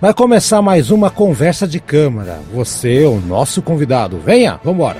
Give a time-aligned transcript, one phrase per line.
[0.00, 2.38] Vai começar mais uma conversa de câmara.
[2.52, 4.16] Você, o nosso convidado.
[4.18, 4.98] Venha, vambora.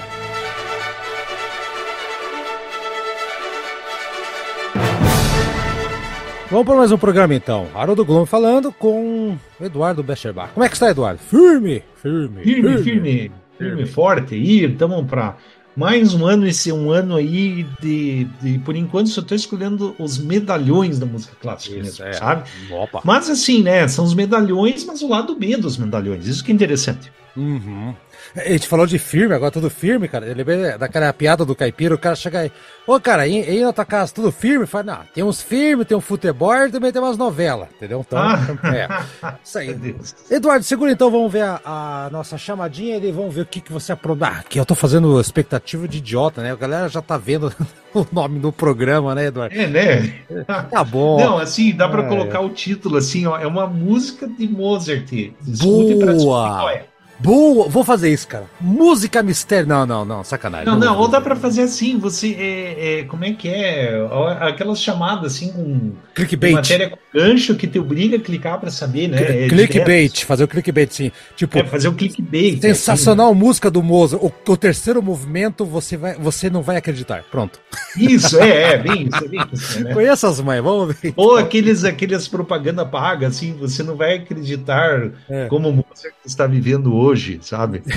[6.50, 7.68] Vamos para mais um programa então.
[7.76, 10.52] Haroldo Globo falando com Eduardo Becherbach.
[10.52, 11.20] Como é que está, Eduardo?
[11.20, 12.42] Firme, firme.
[12.42, 14.34] Firme, firme, firme, firme forte.
[14.34, 15.36] E estamos para
[15.78, 20.18] mais um ano, esse um ano aí de, de por enquanto, só estou escolhendo os
[20.18, 22.12] medalhões da música clássica isso, mesmo, é.
[22.14, 22.50] sabe?
[22.72, 23.00] Opa.
[23.04, 26.54] Mas assim, né, são os medalhões, mas o lado B dos medalhões, isso que é
[26.54, 27.12] interessante.
[27.38, 27.94] Uhum.
[28.36, 30.26] A gente falou de firme, agora tudo firme, cara.
[30.26, 32.52] Eu lembrei daquela piada do caipira, o cara chega aí,
[32.84, 34.66] ô cara, aí, aí na tua casa tudo firme?
[34.66, 38.04] Fala, não, tem uns firmes, tem um futebol e também tem umas novelas, entendeu?
[38.06, 38.38] Então, ah.
[38.74, 39.36] é.
[39.42, 39.96] Isso aí.
[40.28, 43.72] Eduardo, segura então, vamos ver a, a, nossa chamadinha e vamos ver o que, que
[43.72, 44.26] você aprontou.
[44.26, 46.50] Ah, que eu tô fazendo expectativa de idiota, né?
[46.50, 47.54] A galera já tá vendo
[47.94, 49.54] o nome do programa, né, Eduardo?
[49.54, 50.14] É, né?
[50.70, 51.18] Tá bom.
[51.20, 52.08] Não, assim, dá pra é.
[52.08, 55.12] colocar o título assim, ó, é uma música de Mozart.
[55.12, 55.98] Escute Boa!
[55.98, 58.44] Pra Boa, vou fazer isso, cara.
[58.60, 59.66] Música mistério.
[59.66, 60.66] Não, não, não, sacanagem.
[60.66, 62.34] Não, não, ou dá pra fazer assim, você.
[62.38, 63.92] É, é, como é que é?
[64.40, 65.92] Aquelas chamadas assim com.
[66.14, 66.54] Clickbait.
[66.54, 69.44] Matéria com gancho que te obriga a clicar pra saber, né?
[69.44, 71.12] É clickbait, fazer o clickbait, sim.
[71.36, 71.58] Tipo.
[71.58, 72.60] É, fazer o clickbait.
[72.60, 74.22] Sensacional assim, música do Mozart.
[74.22, 77.24] O, o, terceiro movimento você, vai, você não vai acreditar.
[77.30, 77.58] Pronto.
[77.96, 79.84] Isso, é, é, bem isso, é bem isso.
[79.84, 79.92] Né?
[79.92, 81.12] Conheça as mães, vamos ver.
[81.16, 85.46] Ou aqueles, aqueles propaganda paga, assim, você não vai acreditar é.
[85.46, 87.82] como o Mozart está vivendo hoje hoje, sabe?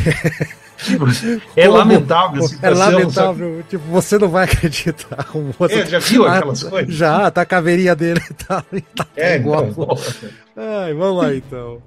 [1.56, 2.44] É lamentável.
[2.60, 3.58] é lamentável.
[3.58, 3.64] Sabe?
[3.70, 5.76] Tipo, você não vai acreditar como você.
[5.76, 6.96] É, já viu aquelas coisas?
[6.96, 8.64] Já, tá a caveirinha dele tá,
[8.96, 9.68] tá é, igual.
[9.68, 9.96] Então,
[10.58, 11.82] Ai, vamos lá então.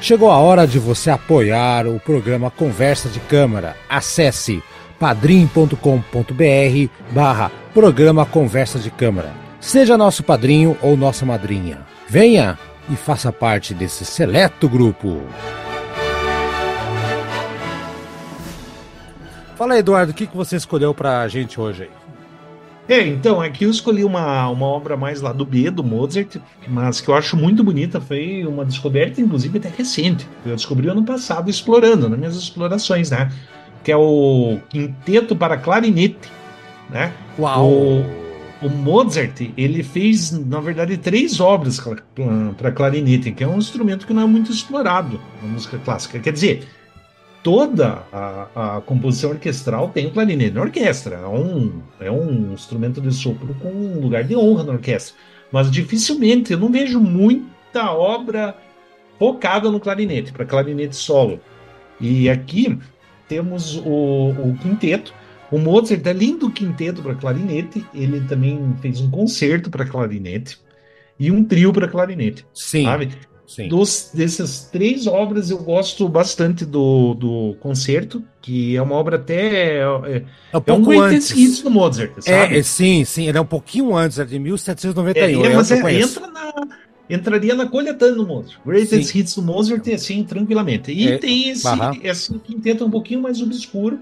[0.00, 3.76] Chegou a hora de você apoiar o programa Conversa de Câmara.
[3.88, 4.62] Acesse
[4.98, 5.76] padrim.com.br
[7.12, 9.32] barra programa Conversa de Câmara.
[9.60, 11.80] Seja nosso padrinho ou nossa madrinha.
[12.08, 12.58] Venha
[12.88, 15.22] e faça parte desse seleto grupo.
[19.56, 22.06] Fala Eduardo, o que, que você escolheu pra gente hoje aí?
[22.88, 26.36] É, então, aqui eu escolhi uma, uma obra mais lá do B, do Mozart,
[26.68, 30.28] mas que eu acho muito bonita, foi uma descoberta, inclusive, até recente.
[30.44, 33.32] Eu descobri ano passado explorando, nas minhas explorações, né?
[33.86, 36.28] Que é o Quinteto para Clarinete,
[36.90, 37.12] né?
[37.38, 37.70] Uau!
[37.70, 38.04] O,
[38.66, 41.80] o Mozart, ele fez, na verdade, três obras
[42.58, 46.18] para clarinete, que é um instrumento que não é muito explorado na música clássica.
[46.18, 46.66] Quer dizer,
[47.44, 51.20] toda a, a composição orquestral tem o clarinete na orquestra.
[51.22, 55.14] É um, é um instrumento de sopro com um lugar de honra na orquestra.
[55.52, 58.56] Mas dificilmente, eu não vejo muita obra
[59.16, 61.38] focada no clarinete, para clarinete solo.
[62.00, 62.78] E aqui
[63.28, 65.14] temos o, o quinteto.
[65.50, 70.58] O Mozart, além do quinteto para clarinete, ele também fez um concerto para clarinete
[71.18, 72.44] e um trio para clarinete.
[72.52, 72.84] Sim.
[72.84, 73.10] Sabe?
[73.46, 73.68] Sim.
[73.68, 79.76] Dos, dessas três obras, eu gosto bastante do, do concerto, que é uma obra até.
[79.76, 82.58] É, é, é um, é um antes do Mozart, sabe?
[82.58, 85.44] É, sim, sim, ele é um pouquinho antes, é de 1791.
[85.44, 86.52] É, é, mas é, entra na,
[87.08, 88.58] entraria na coletânea do Mozart.
[88.64, 89.18] Greatest Sim.
[89.18, 90.92] Hits do Mozart, assim, tranquilamente.
[90.92, 91.66] E é, tem esse,
[92.02, 94.00] esse quinteto um pouquinho mais obscuro.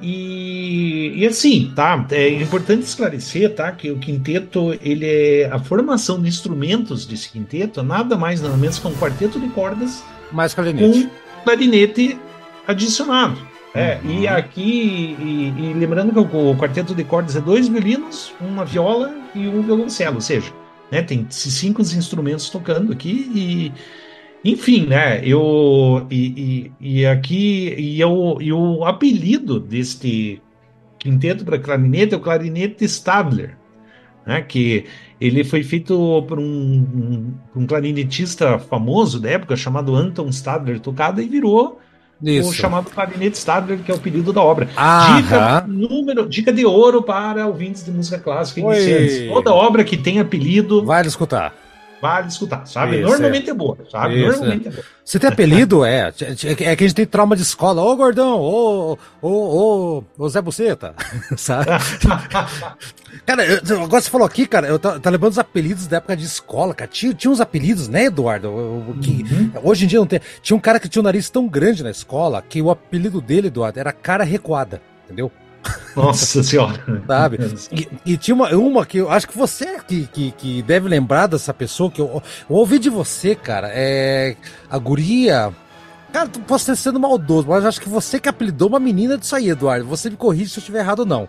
[0.00, 2.06] E, e assim, tá?
[2.10, 3.72] É importante esclarecer, tá?
[3.72, 8.78] Que o quinteto, ele é a formação de instrumentos desse quinteto, nada mais nada menos
[8.78, 11.10] que um quarteto de cordas mais clarinete, com
[11.44, 12.18] clarinete
[12.66, 13.50] adicionado.
[13.74, 14.20] É, uhum.
[14.20, 18.64] e aqui, e, e lembrando que o, o quarteto de cordas é dois violinos, uma
[18.64, 20.52] viola e um violoncelo, ou seja,
[20.90, 21.02] né?
[21.02, 23.72] Tem cinco instrumentos tocando aqui e
[24.44, 25.20] enfim, né?
[25.24, 30.42] Eu e, e, e aqui e, eu, e o apelido deste
[30.98, 33.56] quinteto para clarinete é o clarinete Stadler,
[34.26, 34.42] né?
[34.42, 34.86] Que
[35.20, 41.20] ele foi feito por um, um, um clarinetista famoso da época chamado Anton Stadler, tocado
[41.20, 41.78] e virou
[42.22, 42.48] isso.
[42.48, 44.66] o chamado clarinete Stadler, que é o pedido da obra.
[44.66, 49.28] Dica, número, dica de ouro para ouvintes de música clássica iniciantes.
[49.28, 50.84] Toda obra que tem apelido.
[50.84, 51.54] Vale escutar.
[52.00, 53.00] Vale escutar, sabe?
[53.00, 53.50] Isso, Normalmente é.
[53.50, 53.54] é.
[53.54, 54.20] boa, sabe?
[54.20, 54.70] Isso, Normalmente é.
[54.70, 54.84] é boa.
[55.04, 55.84] Você tem apelido?
[55.84, 56.08] É.
[56.08, 57.82] É que a gente tem trauma de escola.
[57.82, 60.94] Ô, gordão, ô, ô, ô, ô Zé Buceta.
[61.36, 61.66] sabe?
[63.26, 66.16] cara, eu, agora você falou aqui, cara, eu tá, tá lembrando os apelidos da época
[66.16, 66.88] de escola, cara.
[66.90, 68.50] Tinha, tinha uns apelidos, né, Eduardo?
[69.02, 69.52] Que uhum.
[69.64, 70.20] hoje em dia não tem.
[70.42, 73.48] Tinha um cara que tinha um nariz tão grande na escola que o apelido dele,
[73.48, 75.30] Eduardo, era cara recuada, entendeu?
[75.94, 77.02] Nossa senhora.
[77.06, 77.38] Sabe?
[77.72, 81.26] E, e, tinha uma, uma que eu acho que você que, que, que deve lembrar
[81.26, 83.68] dessa pessoa, que eu, eu ouvi de você, cara.
[83.72, 84.36] É,
[84.70, 85.52] a guria.
[86.12, 89.36] Cara, tu posso estar sendo maldoso, mas acho que você que apelidou uma menina disso
[89.36, 89.86] aí, Eduardo.
[89.86, 91.28] Você me corrige se eu estiver errado ou não.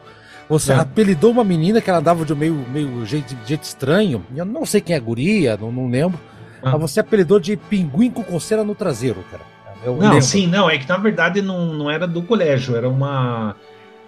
[0.49, 0.75] Você é.
[0.75, 4.25] apelidou uma menina que ela andava de um meio, meio jeito, jeito estranho.
[4.35, 6.19] Eu não sei quem é guria, não, não lembro.
[6.61, 6.71] Ah.
[6.71, 9.43] Mas você apelidou de pinguim com coceira no traseiro, cara.
[9.83, 10.21] Eu não, lembro.
[10.21, 10.69] sim, não.
[10.69, 13.55] É que na verdade não, não era do colégio, era uma.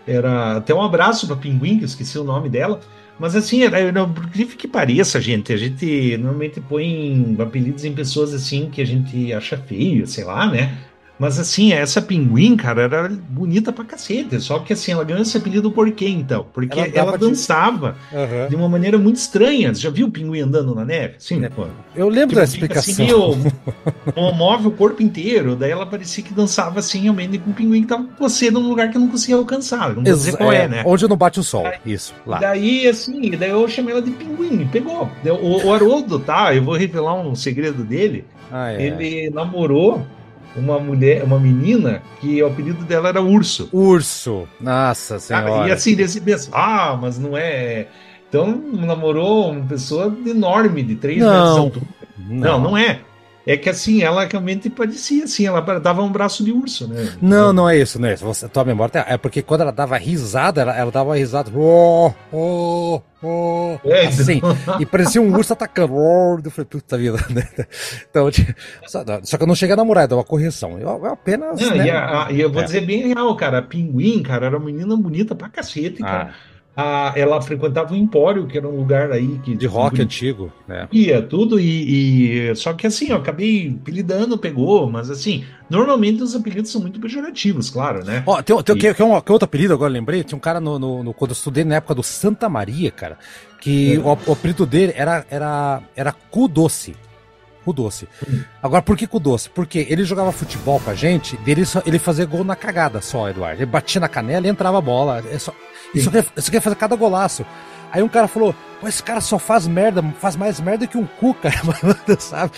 [0.07, 2.79] Era até um abraço para Pinguim, que esqueci o nome dela.
[3.19, 7.93] Mas assim, era, era, por incrível que pareça, gente, a gente normalmente põe apelidos em
[7.93, 10.77] pessoas assim que a gente acha feio, sei lá, né?
[11.19, 14.39] Mas assim, essa pinguim, cara, era bonita pra cacete.
[14.41, 16.45] Só que assim, ela ganhou esse apelido por quê, então?
[16.51, 18.17] Porque ela, ela dançava de...
[18.17, 18.49] Uhum.
[18.49, 18.55] de...
[18.55, 19.73] uma maneira muito estranha.
[19.73, 21.15] Você já viu o pinguim andando na neve?
[21.19, 21.49] Sim, é.
[21.49, 21.67] pô.
[21.95, 23.31] Eu lembro tipo, da assim, explicação.
[23.31, 25.55] Assim, move o corpo inteiro.
[25.55, 28.89] Daí ela parecia que dançava assim, realmente, com o pinguim que tava você num lugar
[28.89, 29.89] que eu não conseguia alcançar.
[29.89, 30.83] Não vou dizer qual é, é, né?
[30.85, 31.63] Onde não bate o sol.
[31.63, 32.39] Daí, Isso, lá.
[32.39, 34.67] Daí, assim, daí eu chamei ela de pinguim.
[34.67, 35.09] Pegou.
[35.25, 36.53] O, o Haroldo, tá?
[36.55, 38.25] Eu vou revelar um segredo dele.
[38.51, 38.81] Ah, é.
[38.81, 40.05] Ele namorou
[40.55, 43.69] uma mulher, uma menina que o apelido dela era Urso.
[43.71, 45.63] Urso, nossa senhora.
[45.63, 47.87] Ah, e assim, desse pensa, ah, mas não é.
[48.29, 51.85] Então namorou uma pessoa enorme, de 3 metros de altura.
[52.17, 52.37] Não.
[52.37, 52.99] não, não é.
[53.45, 57.13] É que assim, ela realmente parecia assim, ela dava um braço de urso, né?
[57.21, 58.23] Não, não é isso, não é isso.
[58.23, 61.51] Você, tua memória é porque quando ela dava risada, ela, ela dava uma risada.
[61.53, 64.79] Oh, oh, oh, é, assim, então...
[64.79, 65.93] e parecia um urso atacando.
[65.93, 67.45] Oh, eu falei, puta vida, né?
[68.09, 68.29] Então,
[68.87, 70.79] só, só, que eu não cheguei a namorar, deu uma correção.
[70.79, 71.59] Eu, eu apenas.
[71.59, 71.87] Não, né?
[71.87, 72.65] e, a, e, eu vou é.
[72.65, 73.57] dizer bem real, cara.
[73.57, 76.33] A pinguim, cara, era uma menina bonita pra cacete, cara.
[76.33, 80.51] Ah a, ela frequentava o Empório, que era um lugar aí que de rock antigo,
[80.67, 80.87] né?
[80.91, 86.35] Ia tudo e, e, só que assim, eu acabei apelidando, pegou, mas assim, normalmente os
[86.35, 88.23] apelidos são muito pejorativos, claro, né?
[88.25, 88.79] Ó, tem, tem, e...
[88.79, 91.03] que, que, é um, que é outro apelido agora lembrei, tinha um cara no, no,
[91.03, 93.19] no, quando eu estudei na época do Santa Maria, cara,
[93.61, 93.99] que é.
[93.99, 96.95] o, o, apelido dele era era era cu doce.
[97.63, 98.09] Cu doce.
[98.27, 98.41] Hum.
[98.61, 99.49] Agora, por que cu doce?
[99.49, 103.29] Porque ele jogava futebol com a gente, dele só, ele fazia gol na cagada só,
[103.29, 103.61] Eduardo.
[103.61, 105.23] Ele batia na canela e entrava a bola.
[105.31, 105.53] É só,
[105.93, 107.45] isso quer, quer fazer cada golaço.
[107.93, 111.05] Aí um cara falou, pô, esse cara só faz merda, faz mais merda que um
[111.05, 111.55] cu, cara,
[112.17, 112.51] sabe?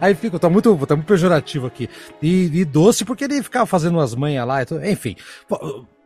[0.00, 1.90] Aí fica, tá muito, tá muito pejorativo aqui.
[2.22, 5.16] E, e doce porque ele ficava fazendo umas manhas lá, então, enfim.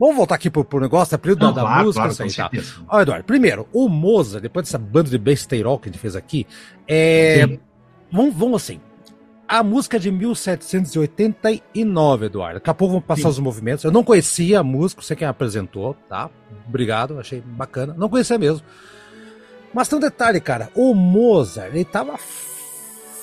[0.00, 2.50] Vamos voltar aqui pro, pro negócio, tá período Não, da, claro, música, claro, isso aí,
[2.50, 2.50] tá.
[2.88, 6.46] Ó, Eduardo, primeiro, o Mozart, depois dessa banda de besteirol que a gente fez aqui,
[6.88, 7.58] é...
[8.10, 8.80] Vamos, vamos assim,
[9.48, 12.56] a música é de 1789, Eduardo.
[12.56, 13.28] Daqui a pouco vamos passar Sim.
[13.28, 13.82] os movimentos.
[13.82, 16.28] Eu não conhecia a música, você quem apresentou, tá?
[16.68, 17.94] Obrigado, achei bacana.
[17.96, 18.60] Não conhecia mesmo.
[19.72, 20.68] Mas tem um detalhe, cara.
[20.74, 22.18] O Mozart, ele tava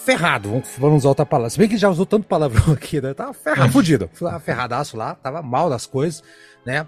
[0.04, 1.50] ferrado, vamos usar outra palavra.
[1.52, 3.14] Se bem que já usou tanto palavrão aqui, né?
[3.14, 4.10] Tava ferrado, fudido.
[4.42, 6.24] Ferradaço lá, tava mal das coisas,
[6.66, 6.88] né?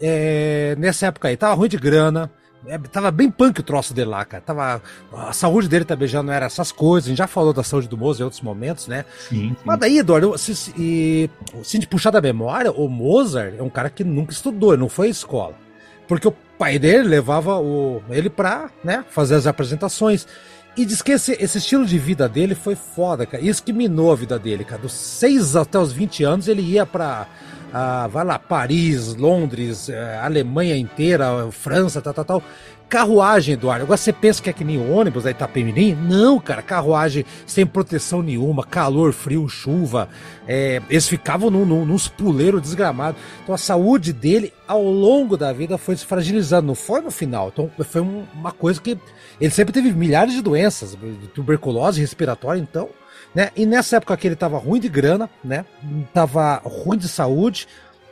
[0.00, 2.30] É, nessa época aí, tava ruim de grana.
[2.66, 4.42] É, tava bem punk o troço dele lá, cara.
[4.42, 4.82] Tava,
[5.12, 7.06] a saúde dele também já não era essas coisas.
[7.06, 9.04] A gente já falou da saúde do Mozart em outros momentos, né?
[9.28, 9.50] Sim.
[9.50, 9.56] sim.
[9.64, 11.30] Mas daí, Eduardo, se, se, e,
[11.62, 15.08] se gente puxar da memória, o Mozart é um cara que nunca estudou, não foi
[15.08, 15.54] à escola.
[16.08, 20.26] Porque o pai dele levava o, ele pra né, fazer as apresentações.
[20.76, 23.42] E diz que esse, esse, estilo de vida dele foi foda, cara.
[23.42, 24.82] Isso que minou a vida dele, cara.
[24.82, 27.28] Dos 6 até os 20 anos ele ia pra
[27.76, 32.42] ah, vai lá, Paris, Londres, eh, Alemanha inteira, França, tal, tal, tal.
[32.88, 33.82] Carruagem, Eduardo.
[33.82, 35.96] Agora você pensa que é que nem ônibus da Itapemirim?
[35.96, 40.08] Não, cara, carruagem sem proteção nenhuma, calor, frio, chuva.
[40.46, 43.20] É, eles ficavam no, no, nos puleiros desgramados.
[43.42, 46.68] Então a saúde dele, ao longo da vida, foi se fragilizando.
[46.68, 47.48] Não foi no final.
[47.52, 48.96] Então foi um, uma coisa que.
[49.40, 50.96] Ele sempre teve milhares de doenças,
[51.34, 52.88] tuberculose respiratória, então
[53.34, 53.50] né?
[53.56, 55.64] E nessa época que ele estava ruim de grana, né?
[56.12, 57.66] Tava ruim de saúde.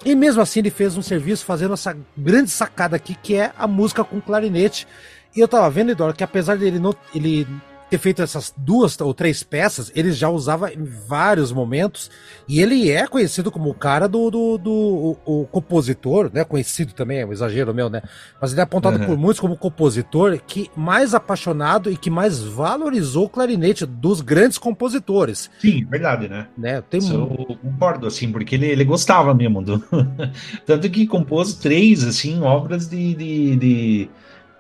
[0.05, 3.67] E mesmo assim ele fez um serviço fazendo essa grande sacada aqui, que é a
[3.69, 4.87] música com clarinete.
[5.35, 7.47] E eu tava vendo, Eduardo, que apesar dele não, ele
[7.93, 12.11] ter feito essas duas ou três peças, ele já usava em vários momentos.
[12.49, 16.43] E ele é conhecido como o cara do, do, do o, o compositor, né?
[16.43, 18.01] Conhecido também, é um exagero meu, né?
[18.41, 19.05] Mas ele é apontado uhum.
[19.05, 24.23] por muitos como o compositor que mais apaixonado e que mais valorizou o clarinete dos
[24.23, 25.51] grandes compositores.
[25.59, 26.47] Sim, verdade, né?
[26.57, 26.83] né?
[26.89, 29.85] Tem Isso eu concordo, assim, porque ele, ele gostava mesmo do.
[30.65, 34.11] Tanto que compôs três, assim, obras de, de, de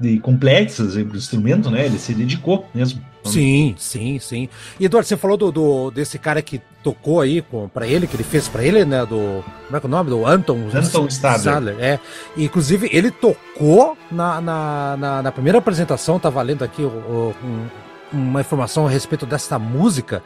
[0.00, 1.86] de complexas do instrumento, né?
[1.86, 3.00] Ele se dedicou mesmo.
[3.24, 4.48] Sim, sim, sim.
[4.80, 8.24] E Eduardo, você falou do, do desse cara que tocou aí para ele, que ele
[8.24, 9.06] fez para ele, né?
[9.06, 10.10] Do como é que é o nome?
[10.10, 10.68] Do Anton.
[10.74, 11.76] Anton Stadler.
[11.78, 11.98] É.
[12.36, 16.18] Inclusive ele tocou na, na, na, na, primeira apresentação.
[16.18, 17.68] Tá valendo aqui o, o um,
[18.12, 20.22] uma informação a respeito dessa música.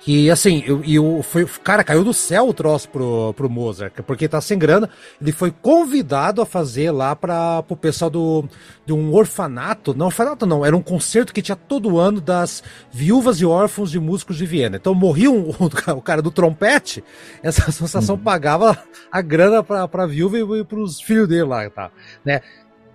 [0.00, 4.28] Que assim, eu, eu, foi, cara, caiu do céu o troço pro, pro Mozart, porque
[4.28, 4.88] tá sem grana.
[5.20, 8.48] Ele foi convidado a fazer lá para pro pessoal do,
[8.84, 9.94] de um orfanato.
[9.94, 12.62] Não, orfanato não, era um concerto que tinha todo ano das
[12.92, 14.76] viúvas e órfãos de músicos de Viena.
[14.76, 15.50] Então morria um,
[15.96, 17.02] o cara do trompete,
[17.42, 18.22] essa associação uhum.
[18.22, 18.78] pagava
[19.10, 21.90] a grana pra, pra viúva e, e pros filhos dele lá, tá?
[22.24, 22.40] Né?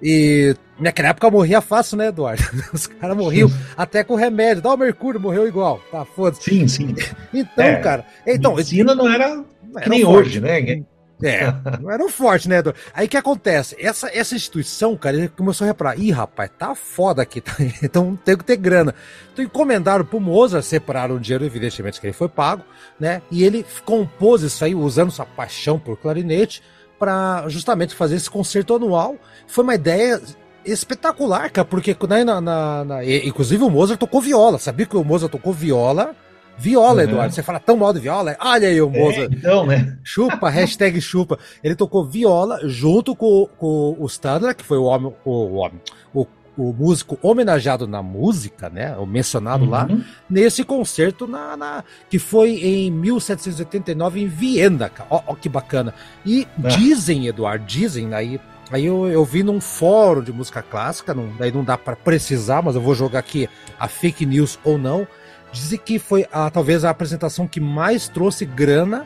[0.02, 2.44] E naquela época morria fácil, né, Eduardo?
[2.74, 3.56] Os caras morriam sim.
[3.78, 4.64] até com remédio.
[4.64, 5.80] Dá o Mercúrio, morreu igual.
[5.92, 6.44] Tá, foda-se.
[6.44, 6.96] Sim, sim.
[7.34, 8.06] Então, é, cara.
[8.26, 9.44] Então, medicina não era
[9.84, 10.84] que nem hoje, né?
[11.24, 12.80] É, não era um forte, né, Eduardo?
[12.94, 13.76] Aí que acontece?
[13.80, 17.54] Essa, essa instituição, cara, ele começou a reparar: ih, rapaz, tá foda aqui, tá?
[17.84, 18.96] então tem que ter grana.
[19.32, 22.64] Então encomendaram pro Mozart, separaram o dinheiro, evidentemente que ele foi pago,
[23.00, 23.22] né?
[23.30, 26.64] E ele compôs isso aí usando sua paixão por clarinete
[27.02, 29.16] para justamente fazer esse concerto anual.
[29.48, 30.22] Foi uma ideia
[30.64, 34.60] espetacular, cara, porque né, na, na, na, inclusive o Mozart tocou viola.
[34.60, 36.16] Sabia que o Mozart tocou viola?
[36.60, 37.10] Viola, uhum.
[37.10, 37.34] Eduardo.
[37.34, 38.38] Você fala tão mal de viola?
[38.40, 39.34] Olha aí o é, Mozart.
[39.34, 39.98] É, então, né?
[40.04, 41.40] Chupa, hashtag chupa.
[41.64, 45.82] Ele tocou viola junto com, com o Standard, que foi o homem, o, o homem,
[46.14, 46.24] o
[46.58, 49.70] o músico homenageado na música, né, o mencionado uhum.
[49.70, 49.88] lá,
[50.30, 55.94] nesse concerto na, na, que foi em 1789 em Viena, ó, ó que bacana.
[56.26, 56.68] E é.
[56.70, 58.40] dizem, Eduardo, dizem aí,
[58.70, 62.62] aí eu, eu vi num fórum de música clássica, não, daí não dá para precisar,
[62.62, 65.08] mas eu vou jogar aqui a fake news ou não,
[65.52, 69.06] dizem que foi a, talvez a apresentação que mais trouxe grana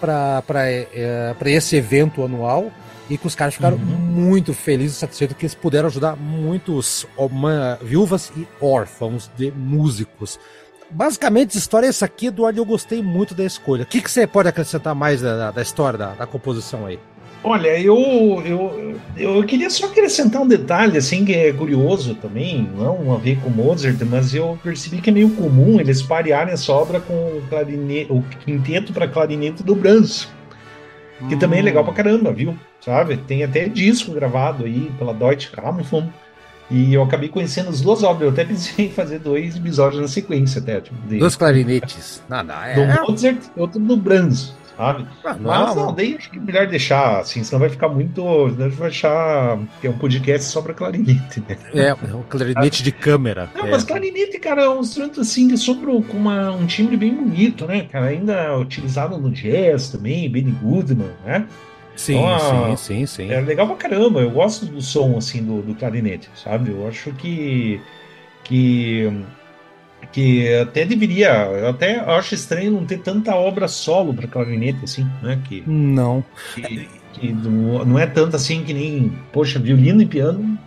[0.00, 2.72] para é, esse evento anual
[3.12, 3.84] e que os caras ficaram uhum.
[3.84, 10.40] muito felizes e satisfeitos que eles puderam ajudar muitos uma, viúvas e órfãos de músicos.
[10.90, 13.82] Basicamente, a história é essa aqui, Eduardo, eu gostei muito da escolha.
[13.82, 16.98] O que, que você pode acrescentar mais da, da história, da, da composição aí?
[17.44, 17.96] Olha, eu,
[18.46, 23.38] eu, eu queria só acrescentar um detalhe, assim, que é curioso também, não a ver
[23.40, 27.42] com Mozart, mas eu percebi que é meio comum eles parearem essa obra com o,
[27.50, 30.28] clarinete, o quinteto para clarinete do Brahms,
[31.28, 31.38] que hum.
[31.38, 32.56] também é legal pra caramba, viu?
[32.84, 33.16] Sabe?
[33.16, 36.08] Tem até disco gravado aí pela Deutsche Grammophon.
[36.70, 38.22] E eu acabei conhecendo as duas obras.
[38.22, 40.80] Eu até pensei em fazer dois episódios na sequência, até.
[40.80, 41.18] Tipo, de...
[41.18, 42.22] Dois clarinetes.
[42.28, 42.74] Nada, é.
[42.74, 45.06] Do Mozart e outro do Brahms, sabe?
[45.22, 48.22] Ah, não, Mas não, daí acho que é melhor deixar assim, senão vai ficar muito.
[48.50, 51.58] Senão vai achar que é um podcast só para clarinete, né?
[51.74, 53.50] É, é um clarinete de câmera.
[53.54, 53.70] Não, é.
[53.70, 57.66] mas clarinete, cara, é um instrumento assim que sobre com uma, um timbre bem bonito,
[57.66, 58.06] né, cara?
[58.06, 61.46] Ainda utilizado no jazz também, Benny Goodman, né?
[61.96, 63.30] Sim, então, sim, sim, sim.
[63.30, 64.20] É legal pra caramba.
[64.20, 66.70] Eu gosto do som assim do, do clarinete, sabe?
[66.70, 67.80] Eu acho que
[68.44, 69.08] que
[70.12, 75.06] que até deveria, eu até acho estranho não ter tanta obra solo para clarinete assim,
[75.22, 75.40] né?
[75.48, 76.24] Que não.
[76.54, 80.58] Que, que não, é tanto assim que nem, poxa, violino e piano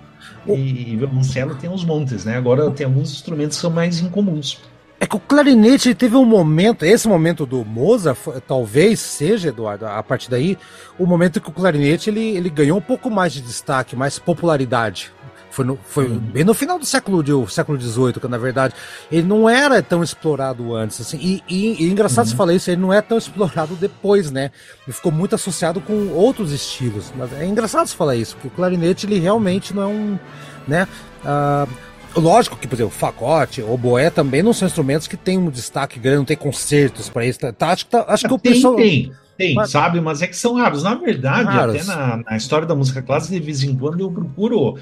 [0.48, 2.38] e violoncelo tem uns montes, né?
[2.38, 4.62] Agora tem alguns instrumentos que são mais incomuns.
[5.00, 10.02] É que o clarinete teve um momento, esse momento do Mozart, talvez seja, Eduardo, a
[10.02, 10.58] partir daí,
[10.98, 15.12] o momento que o clarinete ele, ele ganhou um pouco mais de destaque, mais popularidade.
[15.56, 16.20] Foi, no, foi uhum.
[16.20, 18.74] bem no final do século, do século XVIII, que na verdade
[19.10, 21.00] ele não era tão explorado antes.
[21.00, 22.32] Assim, e, e, e engraçado uhum.
[22.32, 24.52] você falar isso, ele não é tão explorado depois, né?
[24.86, 27.14] Ele ficou muito associado com outros estilos.
[27.16, 30.20] Mas é engraçado você falar isso, porque o clarinete ele realmente não é um.
[30.68, 30.88] Né?
[31.24, 31.70] Uh,
[32.16, 36.00] Lógico que, por exemplo, facote ou boé também não são instrumentos que têm um destaque
[36.00, 37.40] grande, não tem concertos para isso.
[37.40, 38.76] Tá, tá, acho que, tá, acho que o pessoal.
[38.76, 39.70] Tem, tem, mas...
[39.70, 40.00] sabe?
[40.00, 40.84] Mas é que são raros.
[40.84, 41.76] Na verdade, raros.
[41.76, 44.78] até na, na, história da música clássica, de vez em quando eu procuro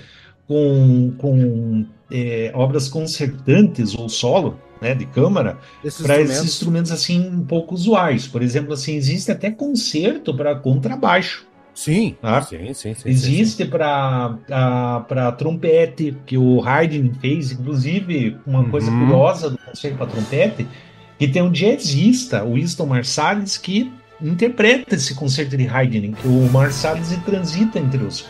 [0.48, 5.58] com, com é, obras concertantes ou solo, né, de câmara,
[6.04, 8.28] para esses instrumentos assim um pouco usuais.
[8.28, 11.48] Por exemplo, assim, existe até concerto para contrabaixo.
[11.74, 12.42] Sim, tá?
[12.42, 18.70] sim, sim, sim, Existe para trompete, que o Haydn fez, inclusive, uma uhum.
[18.70, 20.68] coisa curiosa do concerto para trompete,
[21.18, 26.50] que tem um jazzista, o Winston Marsalis, que interpreta esse concerto de Haydn, que o
[26.52, 28.26] Marsalis transita entre os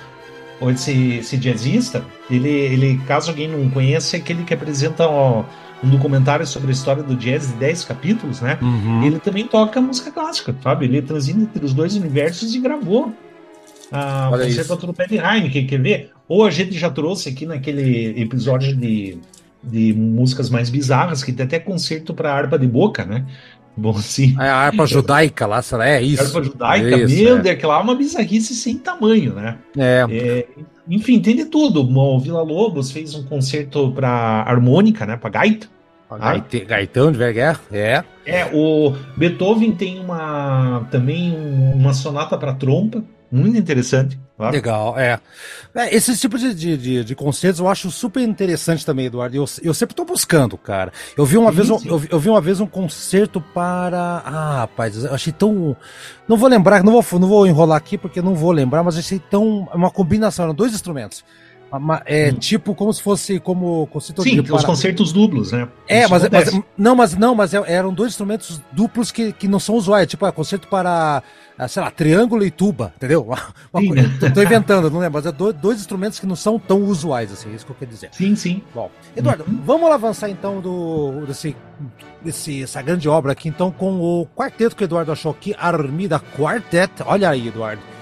[0.69, 5.43] esse, esse jazzista, ele, ele, caso alguém não conheça, é aquele que apresenta ó,
[5.83, 8.57] um documentário sobre a história do jazz de 10 capítulos, né?
[8.61, 9.03] Uhum.
[9.03, 10.85] Ele também toca música clássica, sabe?
[10.85, 13.13] Ele transita entre os dois universos e gravou
[13.93, 16.11] a Olha concerto do Pet Heineken, quer ver?
[16.27, 19.17] Ou a gente já trouxe aqui naquele episódio de,
[19.63, 23.25] de músicas mais bizarras, que tem até concerto para harpa de boca, né?
[23.75, 24.35] Bom, sim.
[24.39, 25.87] É a harpa judaica lá, será?
[25.87, 26.21] É isso.
[26.21, 27.49] A harpa judaica, é isso, meu é.
[27.49, 29.57] Aquela é uma bizarrice sem tamanho, né?
[29.77, 30.05] É.
[30.09, 30.47] é
[30.87, 31.81] enfim, tem de tudo.
[31.81, 35.17] O Vila Lobos fez um concerto para harmônica, né?
[35.17, 35.67] Para gaita.
[36.19, 38.03] Gaite, gaitão de Verguer, é.
[38.25, 41.35] É, o Beethoven tem uma também
[41.73, 43.03] uma sonata para trompa,
[43.33, 44.19] Muito interessante.
[44.37, 44.53] Claro.
[44.53, 45.19] Legal, é.
[45.73, 49.35] é esse tipo de, de, de, concertos eu acho super interessante também, Eduardo.
[49.35, 50.93] Eu, eu sempre estou buscando, cara.
[51.17, 54.21] Eu vi uma sim, vez um, eu, eu, vi uma vez um concerto para.
[54.23, 55.75] Ah, rapaz, eu achei tão.
[56.27, 59.17] Não vou lembrar, não vou, não vou enrolar aqui porque não vou lembrar, mas achei
[59.17, 59.67] tão.
[59.73, 61.25] Uma combinação, eram dois instrumentos.
[62.05, 62.35] É hum.
[62.35, 64.55] tipo como se fosse como concerto Sim, de para...
[64.55, 65.67] os concertos duplos, né?
[65.87, 69.59] É, mas, mas, não, mas não, mas é, eram dois instrumentos duplos que, que não
[69.59, 71.23] são usuais, tipo, é concerto para,
[71.57, 73.27] ah, sei lá, triângulo e tuba, entendeu?
[74.33, 75.09] Tô, inventando, não é?
[75.09, 77.75] Mas é dois, dois, instrumentos que não são tão usuais, assim, é isso que eu
[77.75, 78.09] quero dizer.
[78.11, 78.61] Sim, sim.
[78.73, 79.59] Bom, Eduardo, uhum.
[79.65, 81.55] vamos avançar então do desse,
[82.21, 86.19] desse essa grande obra aqui, então, com o quarteto que o Eduardo achou aqui, Armida
[86.19, 86.91] Quartet.
[87.05, 87.92] Olha aí, Eduardo.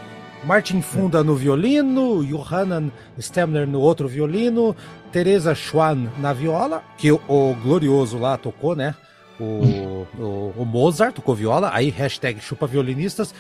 [0.43, 4.75] Martin Funda no violino, Johannan Stemner no outro violino,
[5.11, 8.95] Teresa Schwann na viola, que o, o glorioso lá tocou, né?
[9.39, 13.33] O, o, o, Mozart tocou viola, aí hashtag chupa violinistas.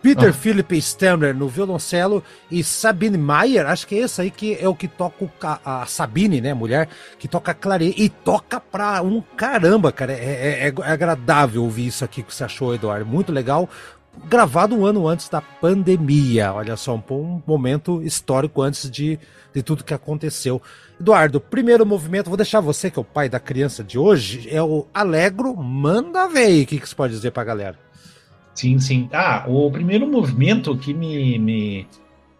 [0.00, 0.32] Peter ah.
[0.32, 4.74] Philip Stemner no violoncelo e Sabine Mayer, acho que é esse aí que é o
[4.74, 6.88] que toca a, a Sabine, né, mulher,
[7.18, 10.12] que toca clarinete e toca pra um caramba, cara.
[10.12, 13.06] É, é, é, agradável ouvir isso aqui que você achou, Eduardo.
[13.06, 13.68] Muito legal
[14.28, 16.52] gravado um ano antes da pandemia.
[16.52, 19.18] Olha só, um, um momento histórico antes de,
[19.54, 20.60] de tudo que aconteceu.
[21.00, 24.62] Eduardo, primeiro movimento, vou deixar você, que é o pai da criança de hoje, é
[24.62, 26.62] o Alegro Manda Ver.
[26.62, 27.78] O que, que você pode dizer pra galera?
[28.54, 29.08] Sim, sim.
[29.12, 31.86] Ah, o primeiro movimento que me, me,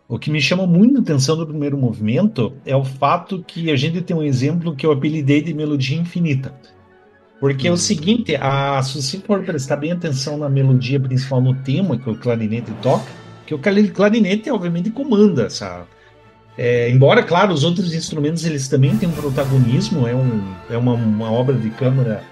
[0.07, 3.77] o que me chama muito a atenção do primeiro movimento é o fato que a
[3.77, 6.55] gente tem um exemplo que eu apelidei de melodia infinita.
[7.41, 7.79] Porque é o uhum.
[7.79, 12.15] seguinte, a, se você for prestar bem atenção na melodia principal, no tema que o
[12.15, 13.11] clarinete toca,
[13.47, 15.87] que o clarinete obviamente comanda essa.
[16.59, 20.93] É, embora, claro, os outros instrumentos eles também têm um protagonismo, é, um, é uma,
[20.93, 22.23] uma obra de câmara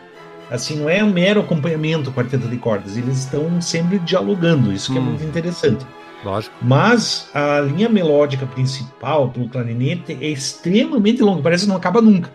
[0.50, 4.98] assim, não é um mero acompanhamento quarteto de cordas, eles estão sempre dialogando, isso que
[4.98, 5.02] hum.
[5.02, 5.86] é muito interessante.
[6.22, 6.54] Lógico.
[6.60, 12.30] Mas a linha melódica principal do clarinete é extremamente longa, parece que não acaba nunca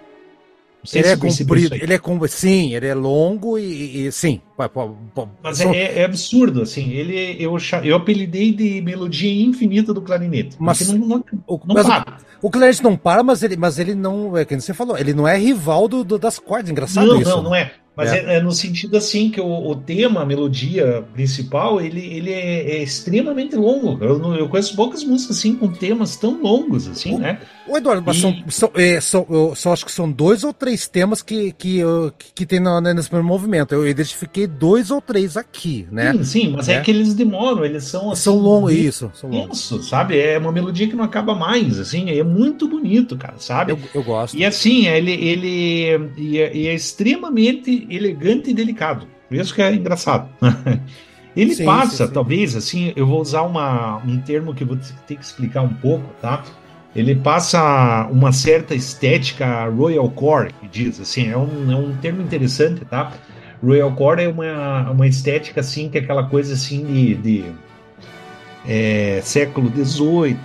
[0.91, 4.41] ele é comprido, ele é com, sim, ele é longo e, e sim.
[5.41, 6.91] Mas é, é, absurdo, assim.
[6.91, 10.57] Ele eu eu apelidei de melodia infinita do clarinete.
[10.59, 12.17] Mas não, não, o, não mas para.
[12.41, 14.97] O, o, clarinete não para, mas ele, mas ele não é que você falou.
[14.97, 16.69] Ele não é rival do, do das cordas.
[16.69, 17.29] Engraçado não, isso.
[17.29, 17.71] Não, não é.
[17.95, 18.17] Mas é.
[18.17, 18.41] É, é.
[18.41, 23.55] no sentido assim que o, o, tema, a melodia principal, ele, ele é, é extremamente
[23.55, 24.03] longo.
[24.03, 27.39] Eu, eu, conheço poucas músicas assim com temas tão longos assim, o, né?
[27.67, 28.21] O Eduardo, mas e...
[28.21, 31.81] são, são, é, são, eu só acho que são dois ou três temas que, que,
[32.17, 33.75] que, que tem no, né, nesse primeiro movimento.
[33.75, 36.13] Eu identifiquei dois ou três aqui, né?
[36.13, 39.11] Sim, sim mas é, é que eles demoram, eles são assim, São longos, isso.
[39.13, 39.59] São longos.
[39.59, 40.17] Isso, sabe?
[40.19, 43.71] É uma melodia que não acaba mais, assim, é muito bonito, cara, sabe?
[43.71, 44.35] Eu, eu gosto.
[44.35, 49.07] E assim, ele, ele é, é extremamente elegante e delicado.
[49.29, 50.29] Isso que é engraçado.
[51.35, 52.13] Ele sim, passa, sim, sim.
[52.13, 55.73] talvez, assim, eu vou usar uma, um termo que eu vou ter que explicar um
[55.73, 56.43] pouco, tá?
[56.95, 62.21] Ele passa uma certa estética Royal Core, que diz, assim, é um, é um termo
[62.21, 63.11] interessante, tá?
[63.63, 67.45] Royal Core é uma, uma estética, assim, que é aquela coisa, assim, de, de
[68.67, 70.37] é, século XVIII,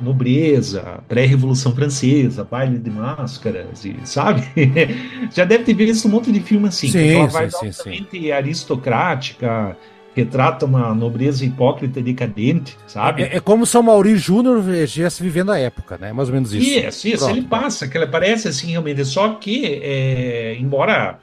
[0.00, 4.42] nobreza, pré-revolução francesa, baile de máscaras, e, sabe?
[5.32, 6.88] Já deve ter visto um monte de filme assim.
[6.88, 9.76] Sim, ela vai sim, sim, aristocrática,
[10.14, 13.22] retrata uma nobreza hipócrita e decadente, sabe?
[13.22, 16.12] É, é como São Maurício Júnior estivesse vivendo a época, né?
[16.12, 16.68] Mais ou menos isso.
[16.68, 21.18] Isso, isso, ele passa, que ele parece assim realmente, só que, é, embora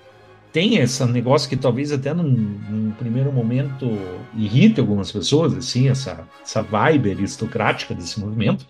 [0.56, 3.92] tem esse negócio que talvez até num, num, primeiro momento
[4.34, 8.66] irrite algumas pessoas, assim, essa, essa vibe aristocrática desse movimento,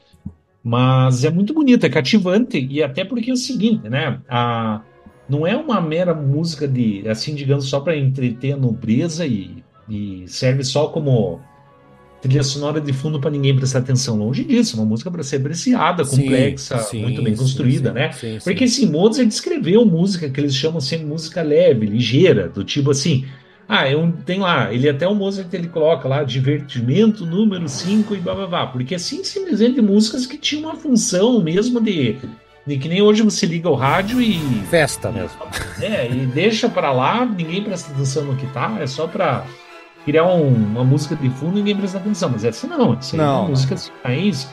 [0.64, 4.82] mas é muito bonito, é cativante, e até porque é o seguinte, né, a,
[5.30, 10.24] não é uma mera música de, assim, digamos, só para entreter a nobreza e, e
[10.28, 11.40] serve só como
[12.26, 14.18] trilha sonora de fundo para ninguém prestar atenção.
[14.18, 18.12] Longe disso, uma música para ser apreciada, complexa, sim, muito bem construída, sim, né?
[18.12, 22.92] Sim, Porque assim, Mozart descreveu música que eles chamam assim, música leve, ligeira, do tipo
[22.92, 23.26] assim.
[23.68, 28.20] Ah, eu, tem lá, ele até o Mozart ele coloca lá divertimento número 5 e
[28.20, 32.16] blá blá blá, porque assim simplesmente músicas que tinham uma função mesmo de,
[32.66, 35.38] de que nem hoje você liga o rádio e festa mesmo.
[35.82, 39.48] É, e deixa para lá, ninguém presta atenção no que tá, é só para
[40.06, 42.30] criar um, uma música de fundo e ninguém presta atenção.
[42.30, 44.48] Mas essa não, essa não, é uma música raiz.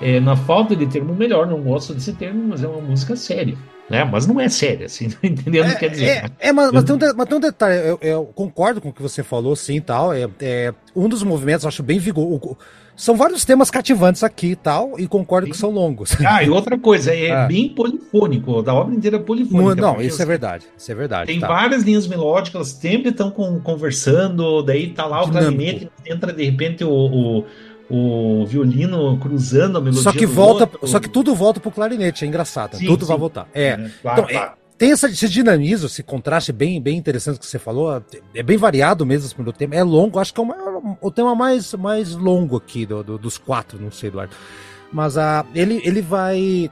[0.00, 3.56] É, na falta de termo melhor, não gosto desse termo, mas é uma música séria.
[3.88, 4.02] Né?
[4.02, 6.06] Mas não é séria, assim, entendendo o que quer dizer.
[6.06, 8.92] É, é mas, mas, tem um, mas tem um detalhe, eu, eu, concordo com o
[8.92, 10.12] que você falou, sim, tal.
[10.12, 12.56] É, é um dos movimentos, eu acho bem vigoroso.
[12.96, 15.52] São vários temas cativantes aqui e tal, e concordo Sim.
[15.52, 16.16] que são longos.
[16.24, 17.46] Ah, e outra coisa, é ah.
[17.46, 19.80] bem polifônico, da obra inteira é polifônica.
[19.80, 21.26] Não, isso é verdade, isso é verdade.
[21.26, 21.48] Tem tá.
[21.48, 25.56] várias linhas melódicas, sempre estão conversando, daí tá lá o Dinâmico.
[25.56, 27.44] clarinete, entra de repente o, o,
[27.90, 30.02] o violino cruzando a melodia.
[30.02, 30.86] Só que volta, outro.
[30.86, 32.76] só que tudo volta pro clarinete, é engraçado.
[32.76, 33.08] Sim, tudo sim.
[33.08, 33.48] vai voltar.
[33.52, 33.68] É.
[33.68, 34.52] é claro, então, claro.
[34.84, 38.02] É, tem essa, esse dinamismo, esse contraste bem, bem interessante que você falou.
[38.34, 39.74] É bem variado mesmo esse primeiro tema.
[39.74, 43.38] É longo, acho que é o, o tema mais, mais longo aqui do, do, dos
[43.38, 44.36] quatro, não sei, Eduardo.
[44.92, 46.70] Mas uh, ele, ele vai.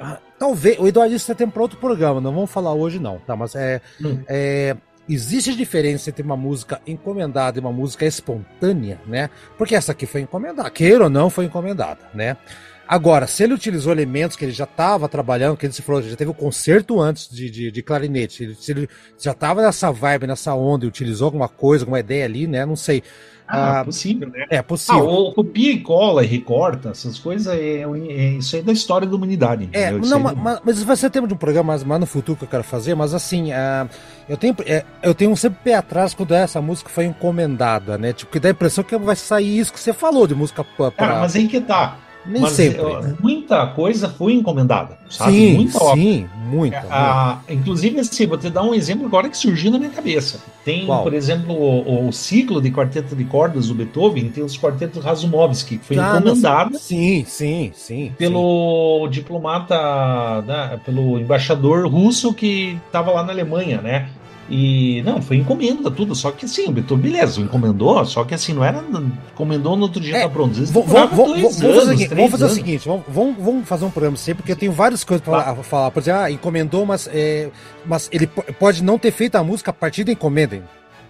[0.00, 0.78] Uh, talvez.
[0.78, 3.18] O Eduardo disse que tem para outro programa, não vamos falar hoje, não.
[3.18, 3.36] Tá?
[3.36, 3.80] Mas é.
[4.02, 4.18] Hum.
[4.28, 9.28] é existe diferença entre uma música encomendada e uma música espontânea, né?
[9.58, 12.38] Porque essa aqui foi encomendada, queira ou não, foi encomendada, né?
[12.86, 16.16] Agora, se ele utilizou elementos que ele já estava trabalhando, que ele se falou, já
[16.16, 20.26] teve o um concerto antes de, de, de clarinete, se ele já estava nessa vibe,
[20.26, 22.66] nessa onda e utilizou alguma coisa, alguma ideia ali, né?
[22.66, 23.02] Não sei.
[23.46, 24.46] Ah, ah, possível, né?
[24.48, 25.02] É possível.
[25.02, 28.72] Ah, ou copia e cola e recorta, essas coisas, é, é, isso aí é da
[28.72, 29.68] história da humanidade.
[29.72, 32.44] É, não, mas, mas vai ser tema de um programa mais, mais no futuro que
[32.44, 33.88] eu quero fazer, mas assim, uh,
[34.28, 38.14] eu tenho, é, eu tenho sempre pé atrás quando essa música foi encomendada, né?
[38.14, 40.90] Tipo, que dá a impressão que vai sair isso que você falou de música pra.
[40.90, 41.98] Cara, mas aí que tá.
[42.26, 42.82] Nem Mas, sempre.
[42.82, 43.16] Né?
[43.20, 45.32] Muita coisa foi encomendada, sabe?
[45.32, 46.86] Sim, muita sim, muita.
[46.90, 50.40] Ah, inclusive, assim, vou te dar um exemplo agora que surgiu na minha cabeça.
[50.64, 51.02] Tem, Qual?
[51.02, 55.78] por exemplo, o, o, ciclo de quarteto de cordas do Beethoven, tem os quartetos Razumovsky,
[55.78, 56.78] que foi ah, encomendado.
[56.78, 58.12] Sim, sim, sim.
[58.16, 59.10] Pelo sim.
[59.10, 64.08] diplomata, né, pelo embaixador russo que estava lá na Alemanha, né?
[64.48, 68.64] E não, foi encomenda tudo, só que assim, Beethoven, beleza, encomendou, só que assim, não
[68.64, 68.84] era.
[69.32, 70.54] Encomendou no outro dia é, tá pronto.
[70.66, 75.24] Vamos, fazer, o seguinte: vamos, vamos, fazer um programa sempre, porque eu tenho várias coisas
[75.24, 75.90] para falar.
[75.90, 77.48] Por exemplo, ah, encomendou, mas, é,
[77.86, 80.62] mas ele pode não ter feito a música a partir da encomenda.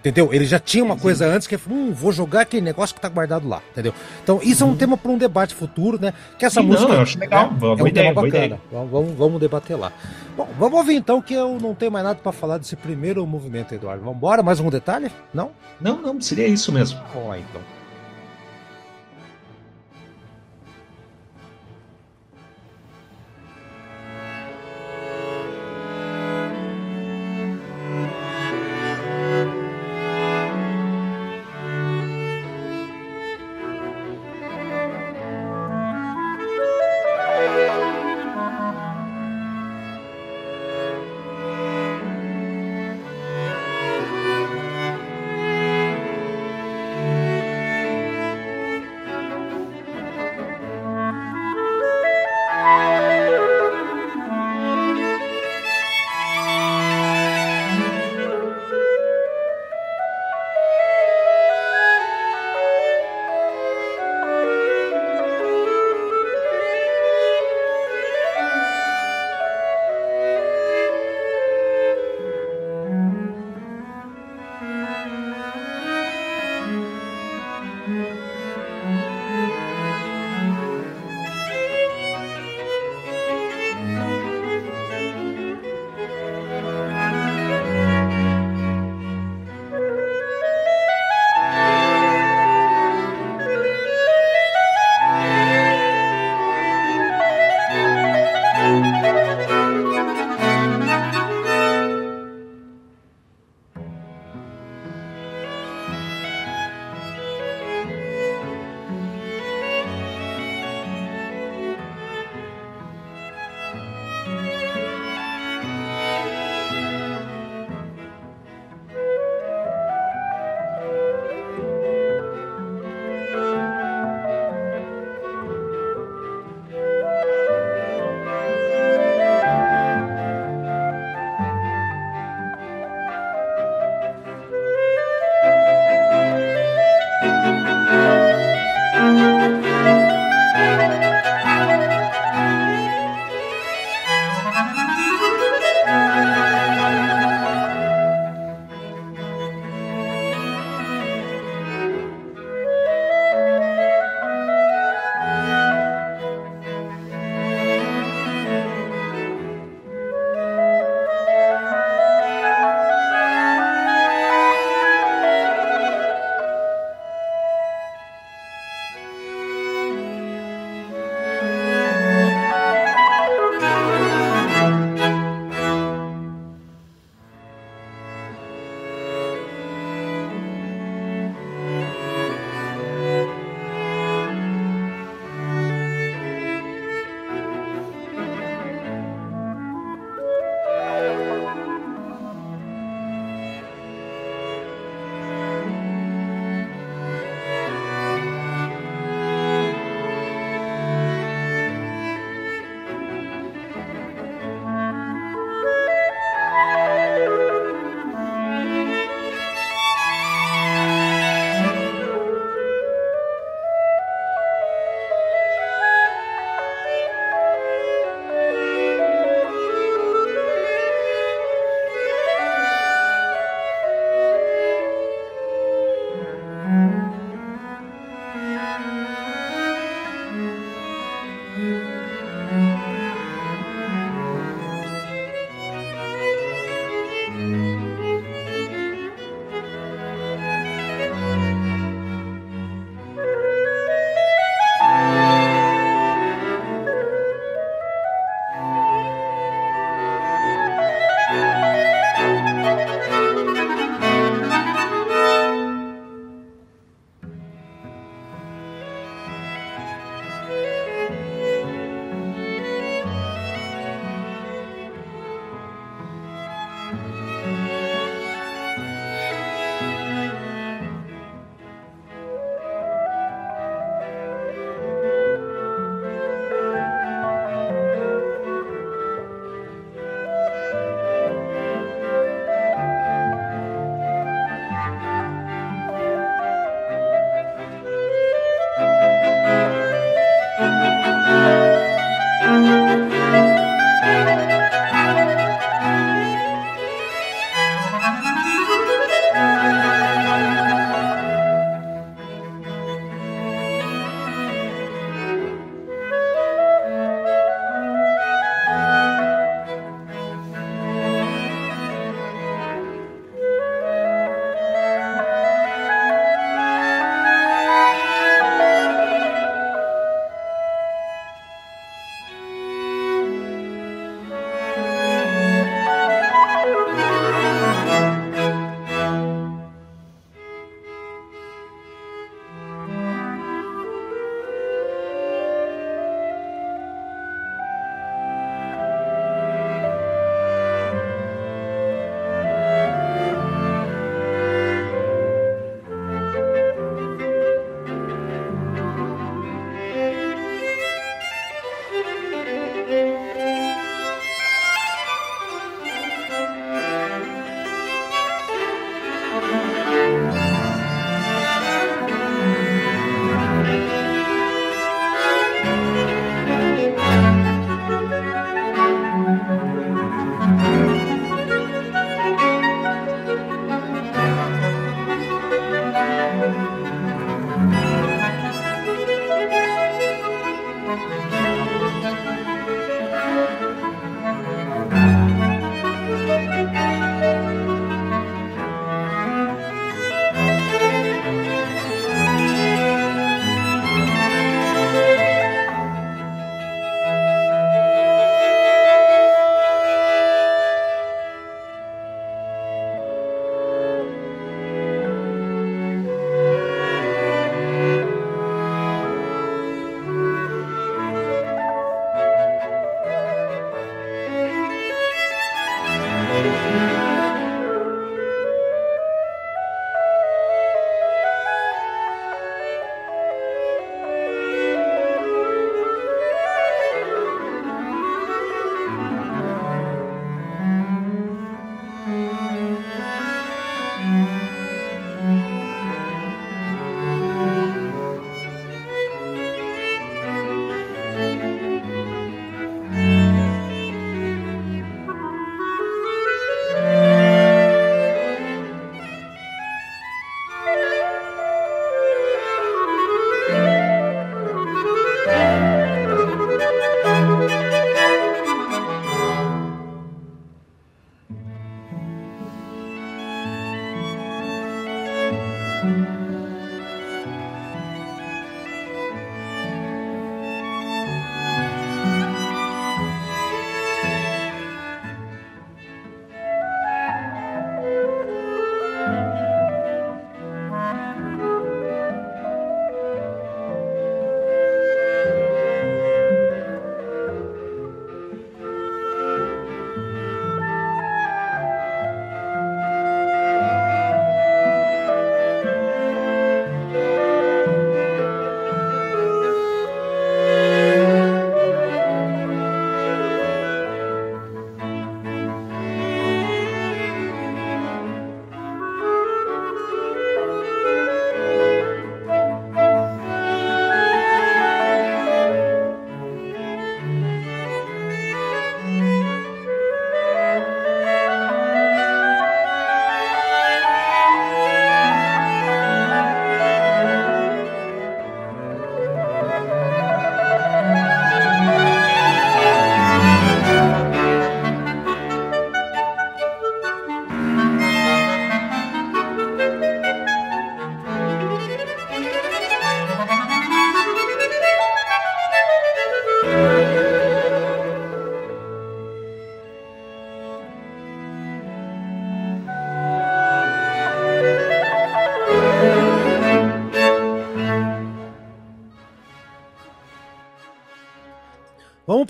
[0.05, 0.35] Entendeu?
[0.35, 3.49] Ele já tinha uma coisa antes que hum, vou jogar aquele negócio que tá guardado
[3.49, 3.95] lá, entendeu?
[4.23, 4.77] Então, isso é um uhum.
[4.77, 6.13] tema para um debate futuro, né?
[6.39, 7.51] Que essa Sim, música não, eu acho legal.
[7.51, 7.59] Né?
[7.63, 8.61] é um ideia, tema bacana.
[8.71, 9.91] Vamos, vamos, vamos, debater lá.
[10.37, 13.75] Bom, vamos ouvir então que eu não tenho mais nada para falar desse primeiro movimento,
[13.75, 14.03] Eduardo.
[14.03, 14.43] Vamos embora?
[14.43, 15.11] Mais um detalhe?
[15.33, 15.53] Não?
[15.81, 17.01] Não, não, seria isso mesmo.
[17.15, 17.63] Vamos lá então.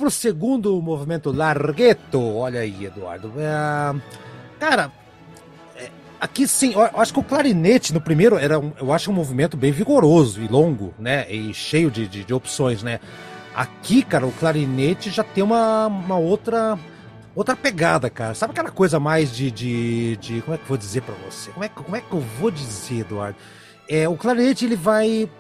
[0.05, 2.21] Pro segundo movimento, Larghetto.
[2.21, 3.33] Olha aí, Eduardo.
[3.39, 3.95] É,
[4.61, 4.93] cara,
[5.77, 5.89] é,
[6.21, 9.57] aqui sim, eu acho que o clarinete no primeiro era, um, eu acho um movimento
[9.57, 11.31] bem vigoroso e longo, né?
[11.33, 13.01] E cheio de, de, de opções, né?
[13.55, 16.79] Aqui, cara, o clarinete já tem uma, uma outra
[17.35, 18.35] outra pegada, cara.
[18.35, 21.51] Sabe aquela coisa mais de, de, de como é que eu vou dizer para você?
[21.51, 23.39] Como é, como é que eu vou dizer, Eduardo?
[23.89, 25.31] É, o clarinete ele vai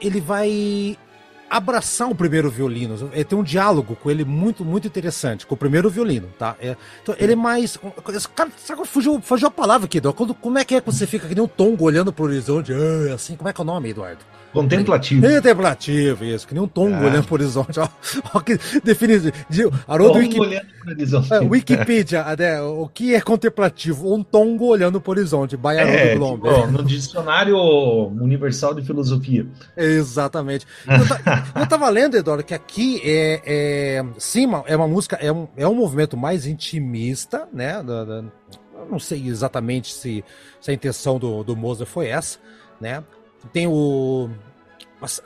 [0.00, 0.98] ele vai
[1.48, 3.10] abraçar o primeiro violino.
[3.12, 6.56] É, tem um diálogo com ele muito, muito interessante, com o primeiro violino, tá?
[6.60, 7.78] É, então, ele é mais.
[8.34, 10.16] Cara, sabe, fugiu, fugiu a palavra aqui, Eduardo.
[10.16, 12.72] Quando, como é que é quando você fica que nem um tongo olhando pro horizonte?
[12.72, 14.24] Ah, assim, como é que é o nome, Eduardo?
[14.52, 15.20] Contemplativo.
[15.20, 17.06] Contemplativo, isso, que nem um tongo é.
[17.06, 17.80] olhando pro horizonte.
[17.80, 17.88] Ó,
[18.32, 19.32] ó que define.
[19.50, 21.32] De, Haroldo Wiki, olhando horizonte.
[21.32, 24.14] É, Wikipedia, né, o que é contemplativo?
[24.14, 25.56] Um tongo olhando pro horizonte.
[25.56, 29.46] Baiano é, do Tipo, no dicionário universal de filosofia.
[29.76, 30.66] Exatamente.
[30.86, 35.48] Eu, eu tava lendo, Eduardo, que aqui é, é sim, é uma música, é um,
[35.56, 37.82] é um movimento mais intimista, né?
[37.82, 38.24] Da, da,
[38.84, 40.24] eu não sei exatamente se,
[40.60, 42.38] se a intenção do, do Mozart foi essa,
[42.80, 43.02] né?
[43.52, 44.30] Tem o.
[45.00, 45.22] Mas,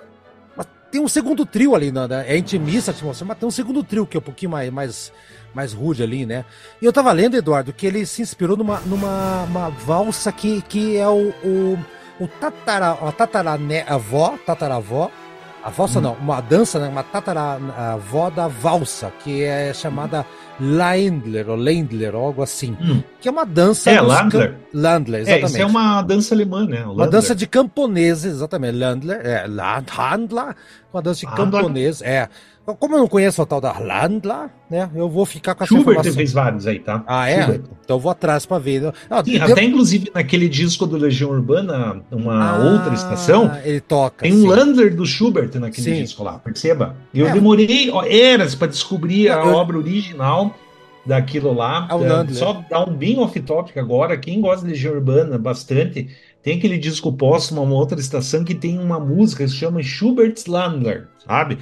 [0.57, 2.07] mas tem um segundo trio ali, né?
[2.27, 5.13] É intimista a atmosfera, mas tem um segundo trio que é um pouquinho mais, mais,
[5.59, 6.45] mais rude ali, né?
[6.81, 10.97] E eu tava lendo, Eduardo, que ele se inspirou numa, numa uma valsa que, que
[10.97, 11.79] é o, o,
[12.21, 15.11] o tatara, a tataravó, tataravó,
[15.65, 16.03] a valsa hum.
[16.03, 16.89] não, uma dança, né?
[16.89, 20.25] uma tataravó da valsa, que é chamada
[20.61, 22.77] Landler, ou Landler, ou algo assim.
[22.81, 23.03] Hum.
[23.21, 23.91] Que é uma dança.
[23.91, 24.55] É, Landler.
[24.73, 25.45] Landler, exatamente.
[25.45, 26.85] É, isso é uma dança alemã, né?
[26.85, 28.77] Uma dança de camponeses, exatamente.
[28.77, 30.55] Landler, é, Landler,
[30.93, 32.29] uma dança de camponeses, é.
[32.79, 34.91] Como eu não conheço o tal da Landler, né?
[34.95, 36.13] Eu vou ficar com essa Schubert informação.
[36.13, 37.03] fez vários aí, tá?
[37.07, 37.41] Ah, é?
[37.41, 37.63] Schubert.
[37.83, 38.93] Então eu vou atrás para ver.
[39.09, 44.23] Ah, Sim, até inclusive naquele disco do Legião Urbana, uma ah, outra estação, ele toca.
[44.23, 46.03] Tem um Landler do Schubert naquele sim.
[46.03, 46.95] disco lá, perceba?
[47.15, 47.33] Eu é.
[47.33, 49.55] demorei eras para descobrir a eu...
[49.55, 50.55] obra original
[51.07, 51.89] daquilo lá.
[51.91, 56.09] É, só dar um bem off-topic agora, quem gosta de Legião Urbana bastante,
[56.43, 60.47] tem aquele disco póstumo, uma outra estação que tem uma música que se chama Schubert's
[60.47, 61.59] Landler, sabe?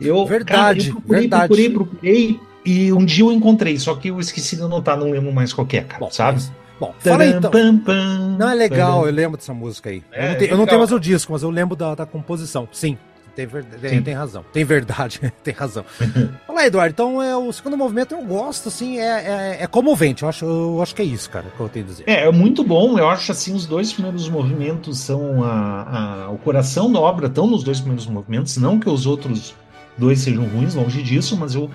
[0.00, 1.46] Eu, verdade, cara, eu procurei, verdade.
[1.46, 5.32] procurei, procurei, e um dia eu encontrei, só que eu esqueci de anotar, não lembro
[5.32, 6.38] mais qual é, cara, bom, sabe?
[6.38, 7.50] Mas, bom, fala então.
[7.50, 10.02] Pam, pam, não é legal, eu lembro dessa música aí.
[10.12, 12.06] É, eu, não tenho, eu, não tenho, mais o disco, mas eu lembro da, da
[12.06, 12.96] composição, sim.
[13.34, 14.44] Tem, tem, tem, razão.
[14.52, 15.84] Tem verdade, tem razão.
[16.46, 16.92] Fala Eduardo.
[16.92, 20.22] Então, é, o segundo movimento eu gosto, assim, é, é, é, comovente.
[20.22, 22.04] Eu acho, eu acho que é isso, cara, que eu tenho a dizer.
[22.06, 22.98] É, é muito bom.
[22.98, 27.46] Eu acho, assim, os dois primeiros movimentos são a, a, o coração da obra, estão
[27.46, 28.56] nos dois primeiros movimentos.
[28.58, 29.54] Não que os outros
[29.96, 31.70] dois sejam ruins, longe disso, mas eu,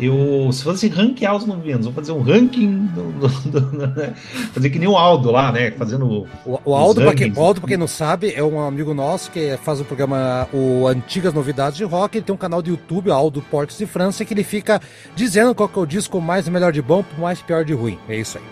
[0.00, 4.14] eu se fosse ranquear os movimentos, vou fazer um ranking, do, do, do, né?
[4.52, 5.70] fazer que nem o Aldo lá, né?
[5.72, 6.26] Fazendo.
[6.46, 9.56] O, o Aldo, para quem, Aldo, pra quem não sabe, é um amigo nosso que
[9.58, 12.18] faz o programa o Antigas Novidades de Rock.
[12.18, 14.80] Ele tem um canal do YouTube, Aldo Portos de França, que ele fica
[15.14, 17.98] dizendo qual que é o disco mais melhor de bom, mais pior de ruim.
[18.08, 18.44] É isso aí.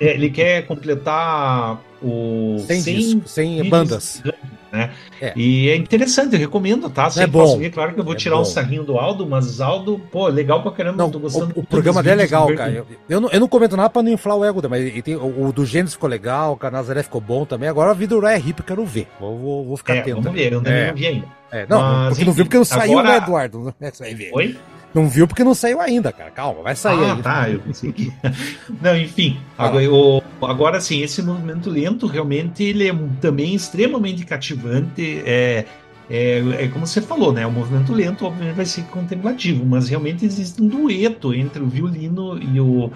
[0.00, 4.22] É, ele quer completar o 100, 100, discos, 100 bandas.
[4.74, 4.90] Né?
[5.20, 5.32] É.
[5.36, 7.08] E é interessante, eu recomendo, tá?
[7.08, 7.60] Se é bom.
[7.72, 10.64] Claro que eu vou é tirar o um sarrinho do Aldo, mas Aldo, pô, legal
[10.64, 11.52] pra caramba, não, tô gostando.
[11.54, 12.72] O, o programa dele é legal, cara.
[12.72, 15.46] Eu, eu, não, eu não comento nada pra não inflar o ego, mas tem, o,
[15.46, 17.68] o, do Gênesis ficou legal, o Canazaré ficou bom também.
[17.68, 19.06] Agora a vida do é hip, eu quero ver.
[19.20, 20.20] Vou, vou, vou ficar é, atento.
[20.20, 20.88] Vamos ver, eu é.
[20.88, 21.26] não vi ainda.
[21.52, 23.08] É, não, mas, porque enfim, não viu porque não saiu, agora...
[23.08, 23.74] né, Eduardo?
[24.16, 24.30] Ver.
[24.34, 24.56] Oi?
[24.94, 26.30] Não viu porque não saiu ainda, cara.
[26.30, 28.12] Calma, vai sair ah, tá, eu pensei que.
[28.80, 29.36] não, enfim.
[29.58, 35.20] Agora, eu, agora sim, esse movimento lento realmente ele é também extremamente cativante.
[35.26, 35.64] É,
[36.08, 37.44] é, é como você falou, né?
[37.44, 42.38] O movimento lento, obviamente, vai ser contemplativo, mas realmente existe um dueto entre o violino
[42.40, 42.92] e o,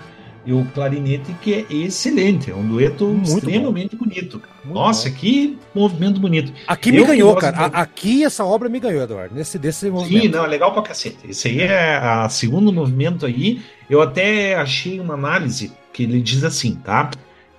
[0.49, 2.51] e o clarinete que é excelente.
[2.51, 4.07] É um dueto Muito extremamente bom.
[4.07, 4.41] bonito.
[4.65, 5.17] Nossa, bom.
[5.17, 6.51] que movimento bonito.
[6.67, 7.69] Aqui me ganhou, cara.
[7.69, 7.77] De...
[7.77, 9.35] Aqui essa obra me ganhou, Eduardo.
[9.35, 10.23] Nesse desse movimento.
[10.23, 11.19] Sim, não, é legal pra cacete.
[11.29, 13.61] Esse aí é a segundo movimento aí.
[13.91, 17.11] Eu até achei uma análise que ele diz assim, tá?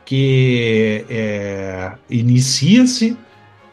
[0.04, 3.16] Que é, inicia-se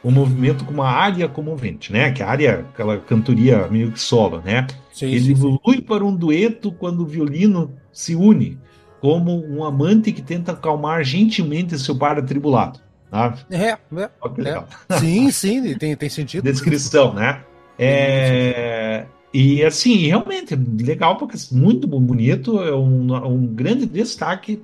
[0.04, 2.12] o movimento com uma área comovente, né?
[2.12, 4.66] Que a área, aquela cantoria meio que solo, né?
[4.92, 5.80] Sim, ele sim, evolui sim.
[5.80, 8.58] para um dueto quando o violino se une
[9.00, 12.80] como um amante que tenta acalmar gentilmente seu par atribulado.
[13.10, 13.34] Tá?
[13.50, 14.98] É, é, é.
[14.98, 16.44] Sim, sim, tem, tem sentido.
[16.44, 17.42] Descrição, né?
[17.78, 24.62] É, e assim, realmente, legal, porque é muito bonito, é um, um grande destaque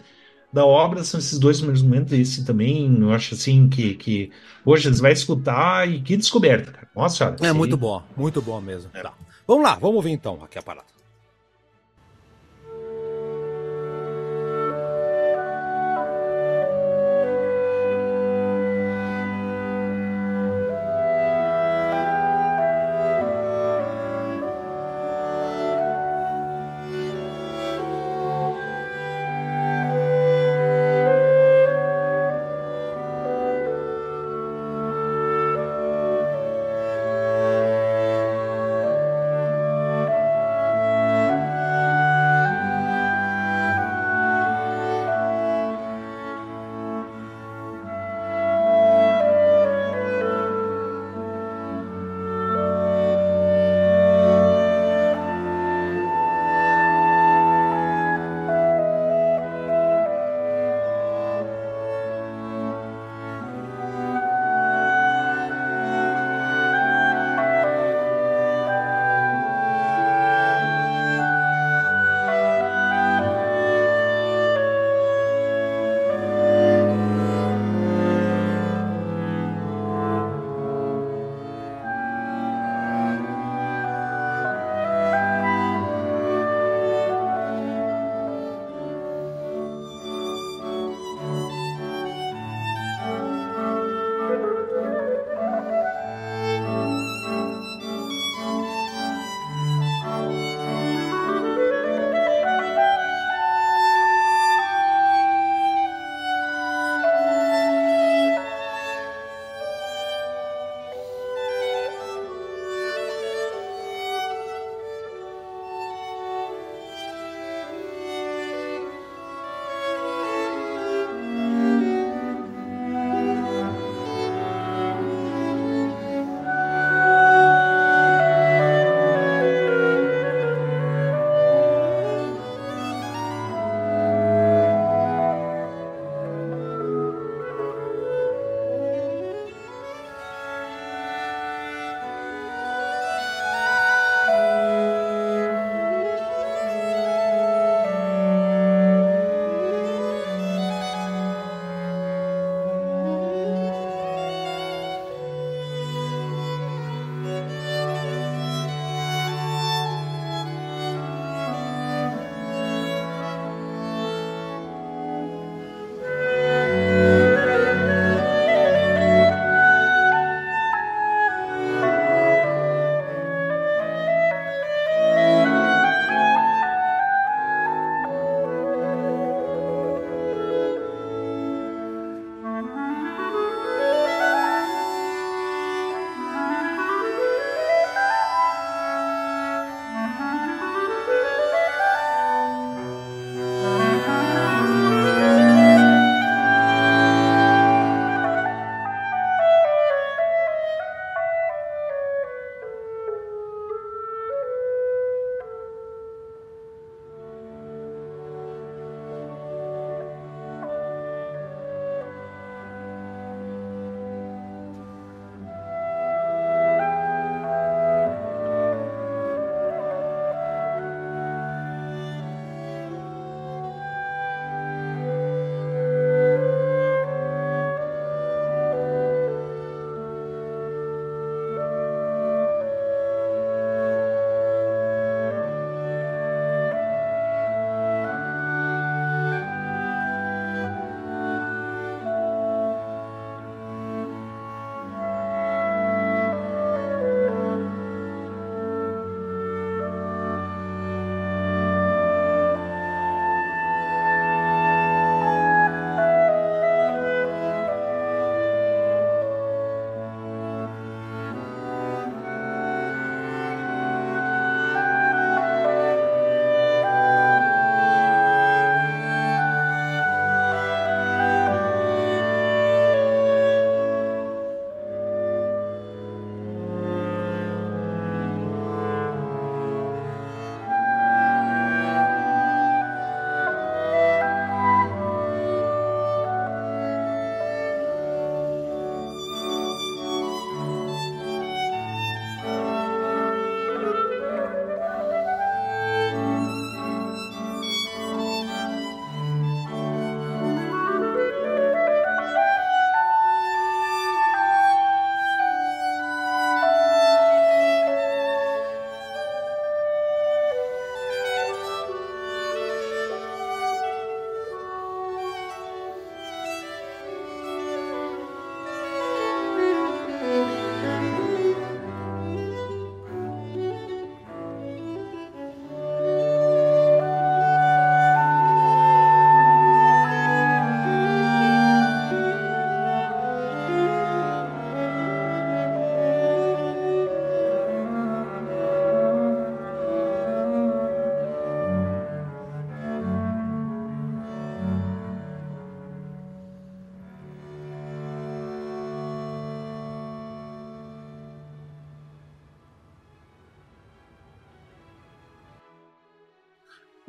[0.53, 4.31] da obra são esses dois primeiros momentos, esse também, eu acho assim que, que
[4.65, 6.89] hoje eles vai escutar e que descoberta, cara.
[6.95, 7.37] Nossa.
[7.41, 8.91] É muito bom, muito bom mesmo.
[8.93, 9.01] É.
[9.01, 9.15] Tá.
[9.47, 10.87] Vamos lá, vamos ver então aqui a parada.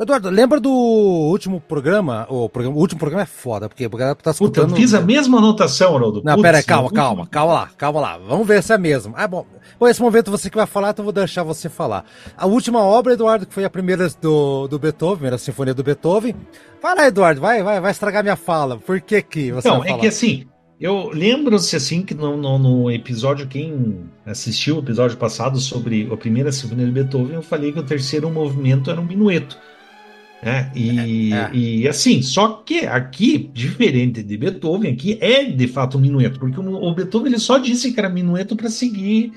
[0.03, 2.25] Eduardo, lembra do último programa?
[2.29, 4.69] O, programa, o último programa é foda, porque o galera tá escutando.
[4.69, 6.21] Puta, eu fiz a mesma anotação, Haroldo.
[6.23, 8.17] Não, pera aí, calma, calma, calma lá, calma lá.
[8.17, 9.13] Vamos ver se é mesmo.
[9.17, 9.45] Ah, bom.
[9.79, 12.05] Bom, esse momento você que vai falar, então vou deixar você falar.
[12.37, 15.83] A última obra, Eduardo, que foi a primeira do, do Beethoven, a primeira sinfonia do
[15.83, 16.35] Beethoven.
[16.81, 18.77] Fala, Eduardo, vai, vai, vai estragar minha fala.
[18.77, 20.45] Por que que você Não, é que assim,
[20.79, 26.17] eu lembro-se assim que no, no, no, episódio, quem assistiu o episódio passado sobre a
[26.17, 29.57] primeira sinfonia de Beethoven, eu falei que o terceiro movimento era um minueto.
[30.43, 30.71] Né?
[30.75, 31.49] E, é, é.
[31.53, 36.59] e assim, só que aqui, diferente de Beethoven, aqui é de fato um minueto, porque
[36.59, 39.31] o, o Beethoven ele só disse que era minueto para seguir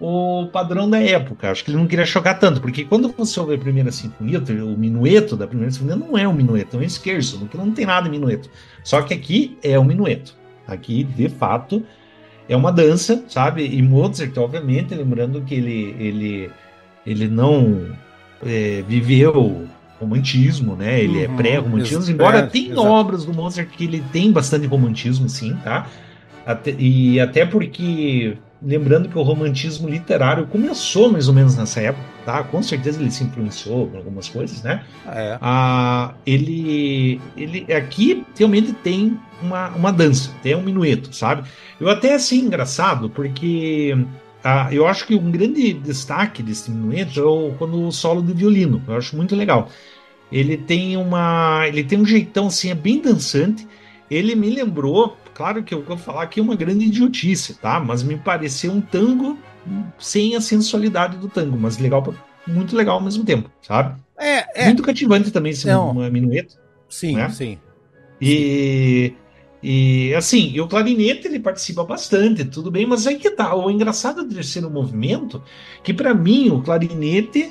[0.00, 1.50] o padrão da época.
[1.50, 4.78] Acho que ele não queria chocar tanto, porque quando você ouve a primeira sinfonia, o
[4.78, 8.04] minueto da primeira sinfonia não é um minueto, é um esquerço, porque não tem nada
[8.04, 8.48] de minueto.
[8.82, 10.36] Só que aqui é um minueto.
[10.66, 11.84] Aqui, de fato,
[12.48, 13.66] é uma dança, sabe?
[13.66, 16.50] E Mozart, obviamente, lembrando que ele, ele,
[17.06, 17.96] ele não
[18.44, 19.66] é, viveu
[20.00, 21.00] romantismo, né?
[21.00, 24.66] Ele é uhum, é pré-romantismo, embora é, tenha obras do Mozart que ele tem bastante
[24.66, 25.86] romantismo, sim, tá?
[26.46, 32.04] Até, e até porque, lembrando que o romantismo literário começou mais ou menos nessa época,
[32.24, 32.42] tá?
[32.42, 34.84] Com certeza ele se influenciou com algumas coisas, né?
[35.06, 35.38] É.
[35.40, 41.48] Ah, ele, ele aqui realmente tem uma, uma dança, tem um minueto, sabe?
[41.80, 43.96] Eu até assim engraçado porque
[44.44, 48.34] ah, eu acho que um grande destaque desse minueto é o, quando o solo de
[48.34, 48.82] violino.
[48.86, 49.70] Eu acho muito legal.
[50.30, 53.66] Ele tem uma, ele tem um jeitão assim, é bem dançante.
[54.10, 57.80] Ele me lembrou, claro que eu vou falar aqui é uma grande idiotice, tá?
[57.80, 59.38] Mas me pareceu um tango
[59.98, 62.14] sem a sensualidade do tango, mas legal,
[62.46, 63.98] muito legal ao mesmo tempo, sabe?
[64.18, 64.66] É, é.
[64.66, 65.94] Muito cativante também esse Não.
[66.10, 66.56] minueto.
[66.88, 67.30] Sim, né?
[67.30, 67.58] sim.
[68.20, 69.14] E
[69.66, 73.54] e assim, e o clarinete ele participa bastante, tudo bem, mas aí que tá.
[73.54, 75.42] O engraçado do terceiro movimento,
[75.82, 77.50] que para mim o clarinete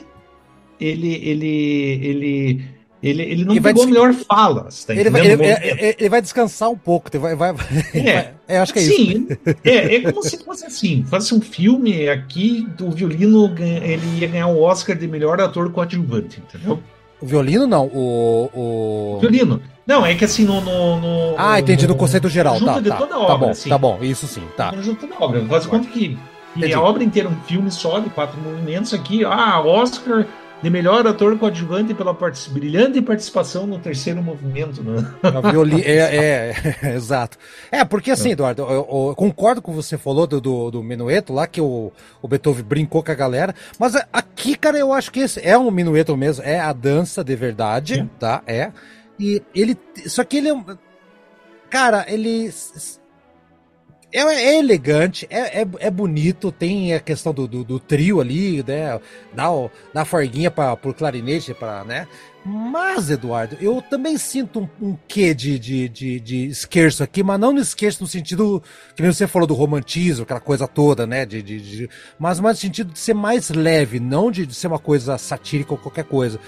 [0.80, 2.66] ele ele ele
[3.02, 4.70] ele, ele não ele pegou melhor fala.
[4.86, 7.10] Tá ele, vai, ele, ele, vai descansar um pouco.
[7.20, 7.56] Vai, vai,
[7.96, 9.58] é, é, acho que é sim, isso.
[9.64, 14.48] É, é como se fosse assim: fosse um filme aqui, o violino ele ia ganhar
[14.48, 16.80] o Oscar de melhor ator coadjuvante, entendeu?
[17.24, 18.50] O violino não, o.
[18.54, 19.20] o...
[19.22, 19.62] Violino.
[19.88, 20.60] Não, é que assim, no.
[20.60, 22.60] no, no ah, entendi, no, no conceito geral.
[22.60, 23.70] Tá, tá, tá, obra, tá bom, assim.
[23.70, 24.72] tá bom, isso sim, tá.
[24.74, 25.46] No conjunto da obra.
[25.46, 26.18] Faz conta que,
[26.54, 30.26] que a obra inteira, um filme só de quatro movimentos aqui, ah, Oscar
[30.64, 32.50] de melhor ator coadjuvante pela part...
[32.50, 34.82] brilhante participação no terceiro movimento.
[34.82, 35.06] Né?
[35.52, 35.82] Violi...
[35.82, 37.38] é, é, é, exato.
[37.70, 41.34] É, porque assim, Eduardo, eu, eu, eu concordo com você falou do, do, do, minueto
[41.34, 41.92] lá, que o,
[42.22, 45.70] o Beethoven brincou com a galera, mas aqui, cara, eu acho que esse é um
[45.70, 48.10] minueto mesmo, é a dança de verdade, Sim.
[48.18, 48.42] tá?
[48.48, 48.72] É.
[49.20, 49.78] E ele.
[50.08, 50.56] Só que ele é.
[51.70, 52.50] Cara, ele.
[54.14, 58.64] É, é elegante, é, é, é, bonito, tem a questão do, do, do trio ali,
[58.64, 59.00] né?
[59.34, 59.50] Dá,
[59.92, 62.08] dá forguinha para pro clarinete, para né?
[62.46, 66.52] Mas, Eduardo, eu também sinto um, um quê de, de, de, de
[67.02, 68.62] aqui, mas não no esquerço no sentido
[68.96, 71.26] que você falou do romantismo, aquela coisa toda, né?
[71.26, 71.90] De, de, de
[72.20, 75.72] mas mais no sentido de ser mais leve, não de, de ser uma coisa satírica
[75.74, 76.40] ou qualquer coisa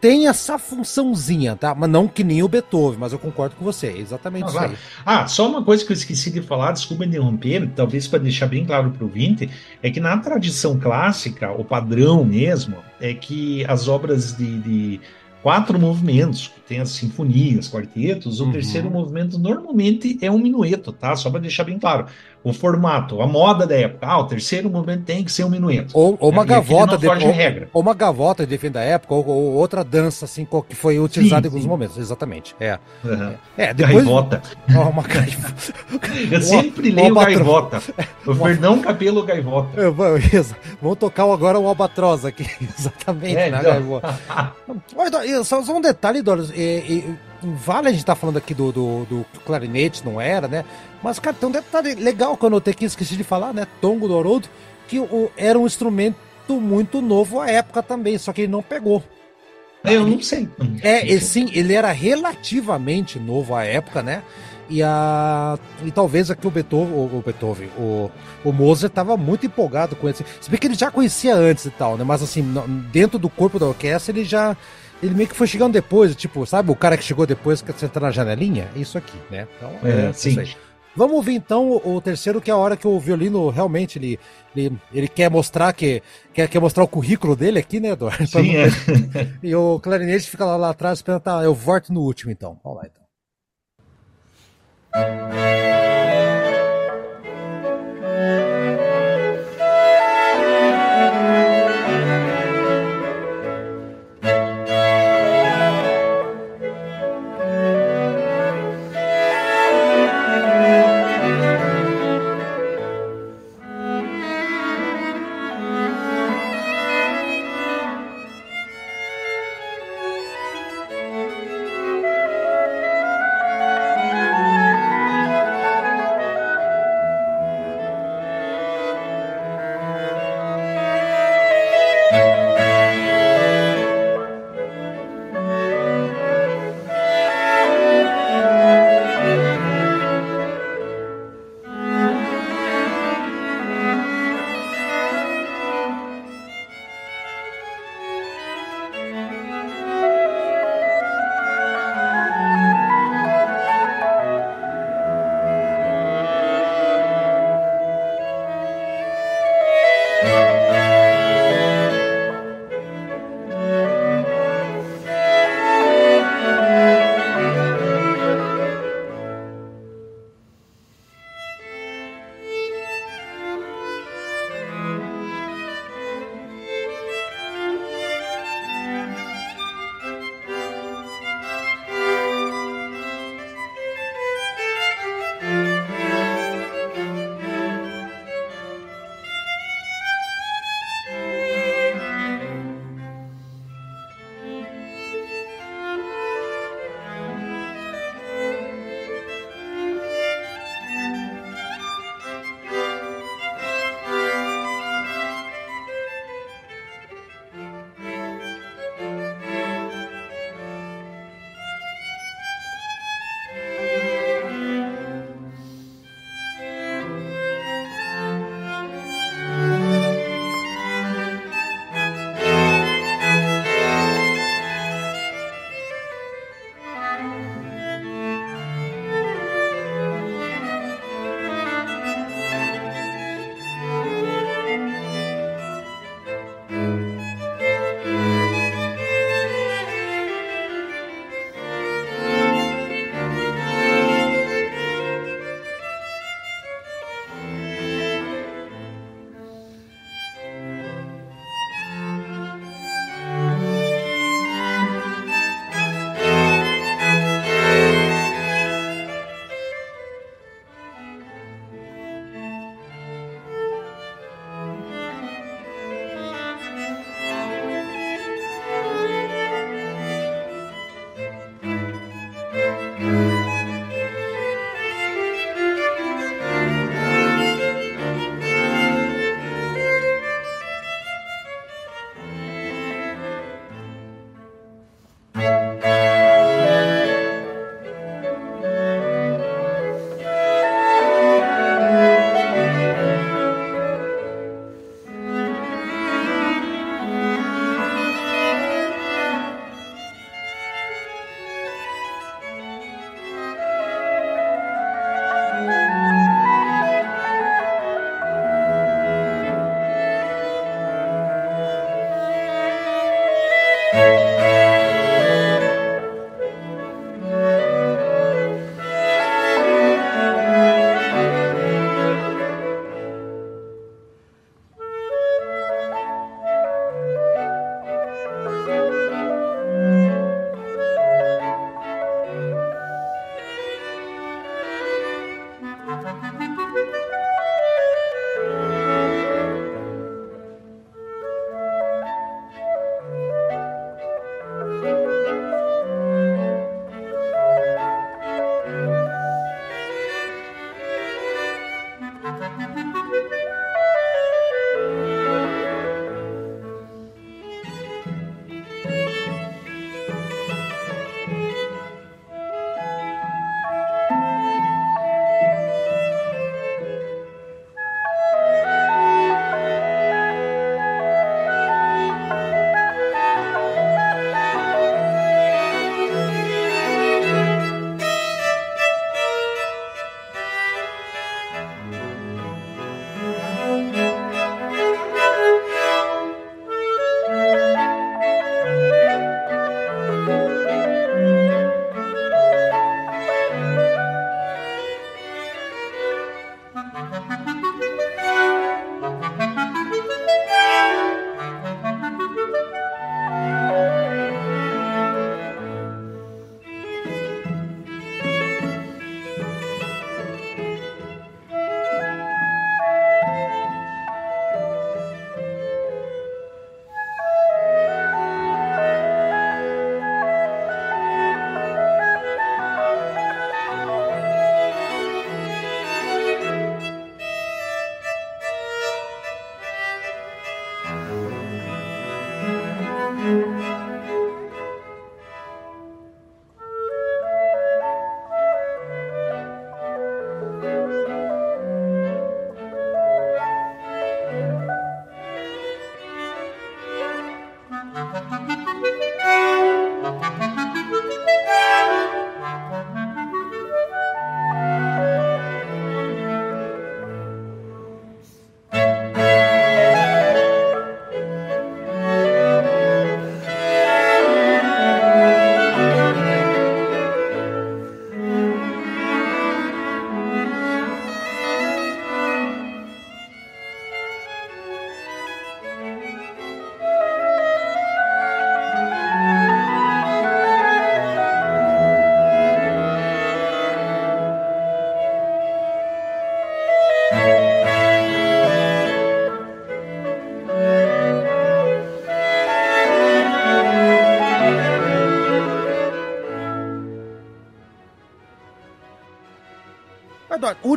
[0.00, 1.74] tem essa funçãozinha, tá?
[1.74, 4.58] Mas não que nem o Beethoven, mas eu concordo com você, é exatamente ah, isso
[4.58, 4.74] aí.
[5.04, 8.64] Ah, só uma coisa que eu esqueci de falar, desculpa interromper, talvez para deixar bem
[8.64, 9.50] claro para o vinte,
[9.82, 15.00] é que na tradição clássica, o padrão mesmo, é que as obras de, de
[15.42, 18.52] quatro movimentos, tem as sinfonias, quartetos, o uhum.
[18.52, 21.14] terceiro movimento normalmente é um minueto, tá?
[21.16, 22.06] Só para deixar bem claro
[22.44, 24.06] o formato, a moda da época.
[24.06, 25.92] Ah, o terceiro movimento tem que ser um minueto.
[25.94, 27.70] Ou, ou uma é, gavota de, ou, regra.
[27.72, 31.40] ou uma gavota de fim da época, ou, ou, outra dança assim que foi utilizada
[31.40, 31.68] sim, em alguns sim.
[31.68, 32.54] momentos, exatamente.
[32.60, 32.78] É.
[33.02, 33.34] Uhum.
[33.56, 34.42] É, depois gaivota.
[34.76, 35.72] Oh, uma gaivota.
[36.30, 37.80] Eu sempre leio o gaivota.
[38.26, 39.68] O Fernão Cabelo Gaivota.
[40.82, 42.44] Vamos tocar agora o albatroz aqui,
[42.76, 43.72] exatamente, é, né, então...
[43.72, 44.20] gaivota.
[45.44, 46.50] só, só um detalhe, Doris,
[47.42, 50.64] vale a gente estar tá falando aqui do, do, do clarinete, não era, né?
[51.02, 53.66] Mas, cara, tem um detalhe legal que eu notei aqui, esqueci de falar, né?
[53.80, 54.48] Tongo do Haroldo,
[54.88, 56.16] que o, era um instrumento
[56.48, 59.02] muito novo à época também, só que ele não pegou.
[59.84, 60.48] Eu não sei.
[60.82, 64.22] É, ele, sim, ele era relativamente novo à época, né?
[64.68, 68.10] E, a, e talvez aqui o Beethoven, o, o Beethoven, o,
[68.42, 70.24] o Mozart estava muito empolgado com esse.
[70.40, 72.04] Se bem que ele já conhecia antes e tal, né?
[72.04, 72.42] Mas assim,
[72.90, 74.56] dentro do corpo da orquestra ele já.
[75.02, 77.88] Ele meio que foi chegando depois, tipo, sabe o cara que chegou depois que você
[77.88, 78.68] tá na janelinha?
[78.74, 79.46] Isso aqui, né?
[79.56, 80.36] Então, é, é sim.
[80.96, 84.18] Vamos ouvir então o, terceiro, que é a hora que o violino realmente ele,
[84.54, 86.00] ele, ele quer mostrar que
[86.32, 88.26] quer, quer mostrar o currículo dele aqui, né, Eduardo?
[88.28, 88.68] Sim, é.
[89.42, 92.58] E o clarinete fica lá, lá atrás esperando, tá, eu volto no último então.
[92.62, 93.04] Vamos lá então.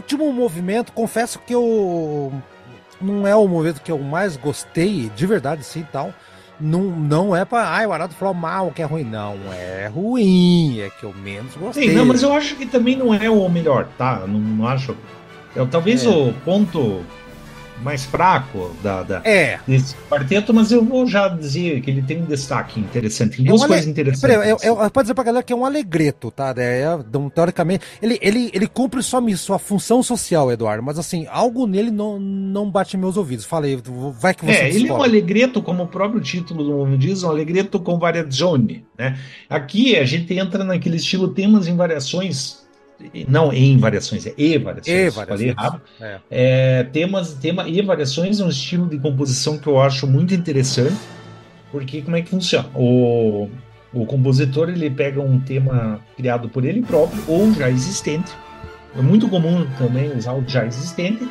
[0.08, 2.32] Último movimento, confesso que eu.
[3.02, 6.14] Não é o movimento que eu mais gostei, de verdade, sim tal.
[6.60, 7.68] Não, não é pra.
[7.68, 9.04] Ai, o Arado falou mal, que é ruim.
[9.04, 10.80] Não, é ruim.
[10.80, 11.90] É que eu menos gostei.
[11.90, 14.24] Sim, não, mas eu acho que também não é o melhor, tá?
[14.26, 14.96] Não, não acho.
[15.56, 16.10] Eu, talvez é.
[16.10, 17.04] o ponto
[17.88, 19.60] mais fraco da, da, é.
[19.66, 23.62] desse quarteto, mas eu vou já dizer que ele tem um destaque interessante, tem duas
[23.62, 24.20] é um coisas interessantes.
[24.20, 26.54] Peraí, eu, eu, pode dizer pra galera que é um alegreto, tá?
[26.58, 27.00] É, é
[27.34, 32.20] teoricamente, ele, ele, ele cumpre sua, sua função social, Eduardo, mas assim, algo nele não,
[32.20, 33.46] não bate meus ouvidos.
[33.46, 33.82] Falei,
[34.20, 37.24] vai que você É, ele é um alegreto, como o próprio título do nome diz,
[37.24, 39.18] um alegreto com variazione, né?
[39.50, 42.67] Aqui a gente entra naquele estilo temas em variações
[43.28, 44.88] não em variações, é e variações.
[44.88, 45.28] E variações.
[45.28, 45.82] Falei errado.
[46.00, 46.20] É.
[46.30, 50.96] É, temas, tema e variações é um estilo de composição que eu acho muito interessante,
[51.72, 52.70] porque como é que funciona?
[52.74, 53.50] O,
[53.94, 58.32] o compositor ele pega um tema criado por ele próprio ou já existente.
[58.96, 61.28] É muito comum também usar o já existente.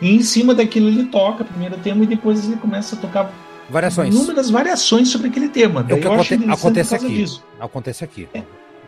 [0.00, 3.32] E em cima daquilo ele toca primeiro tema e depois ele começa a tocar
[3.70, 4.14] variações.
[4.14, 5.86] inúmeras variações sobre aquele tema.
[5.88, 7.08] É o que aconte acontece aqui.
[7.08, 7.44] Disso.
[7.58, 8.28] Acontece aqui.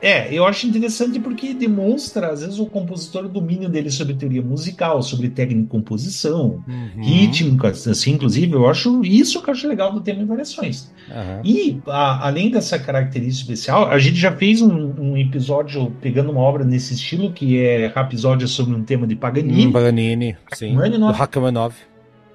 [0.01, 0.33] É.
[0.33, 5.03] Eu acho interessante porque demonstra, às vezes, o compositor o domínio dele sobre teoria musical,
[5.03, 7.03] sobre técnica de composição, uhum.
[7.03, 10.91] rítmicas, assim, inclusive, eu acho isso que eu acho legal do tema em variações.
[11.09, 11.41] Uhum.
[11.45, 16.41] E, a, além dessa característica especial, a gente já fez um, um, episódio pegando uma
[16.41, 19.67] obra nesse estilo, que é episódio sobre um tema de Paganini.
[19.67, 20.75] Hum, Paganini, sim.
[20.75, 21.88] Rachmaninoff.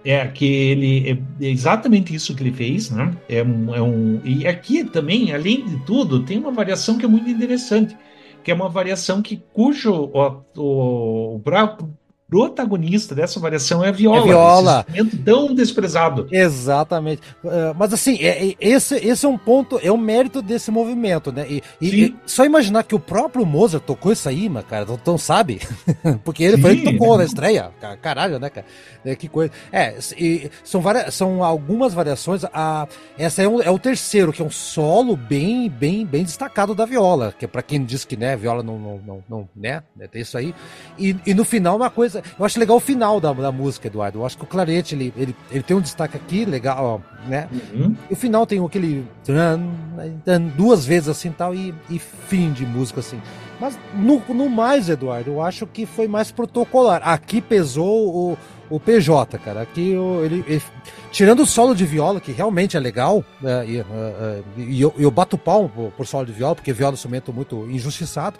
[0.05, 3.15] É, que ele é exatamente isso que ele fez, né?
[3.29, 7.07] É um, é um, e aqui também, além de tudo, tem uma variação que é
[7.07, 7.95] muito interessante,
[8.43, 11.39] que é uma variação que cujo o, o, o,
[12.29, 14.19] protagonista dessa variação é a viola.
[14.19, 14.85] É viola.
[14.89, 16.27] Esse instrumento tão desprezado.
[16.31, 17.21] Exatamente.
[17.43, 20.71] Uh, mas assim, é, é, esse, esse é um ponto, é o um mérito desse
[20.71, 21.45] movimento, né?
[21.47, 25.17] E, e, e, só imaginar que o próprio Mozart tocou isso aí, mas, cara, não
[25.17, 25.61] sabe.
[26.23, 26.61] Porque ele Sim.
[26.61, 27.71] foi ele que tocou na estreia.
[28.01, 28.65] Caralho, né, cara?
[29.05, 29.51] É, que coisa.
[29.71, 29.95] É,
[30.63, 32.43] são, várias, são algumas variações.
[32.45, 36.73] A, essa é, um, é o terceiro, que é um solo bem, bem, bem destacado
[36.73, 37.33] da viola.
[37.37, 39.83] Que é pra quem diz que, né, viola não, não, não, não né?
[40.11, 40.55] Tem isso aí.
[40.97, 44.19] E, e no final, uma coisa eu acho legal o final da, da música, Eduardo.
[44.19, 47.47] Eu acho que o clarete, ele, ele, ele tem um destaque aqui, legal, ó, né?
[47.73, 47.95] Uhum.
[48.09, 49.05] E o final tem aquele.
[50.55, 53.21] duas vezes assim tal, e, e fim de música assim.
[53.59, 57.01] Mas no, no mais, Eduardo, eu acho que foi mais protocolar.
[57.07, 58.37] Aqui pesou o,
[58.69, 59.61] o PJ, cara.
[59.61, 59.93] Aqui
[60.23, 60.61] ele, ele,
[61.11, 65.11] tirando o solo de viola, que realmente é legal, né, e, uh, e, eu, eu
[65.11, 68.37] bato por, por solo de viola, porque viola é um instrumento muito injustiçado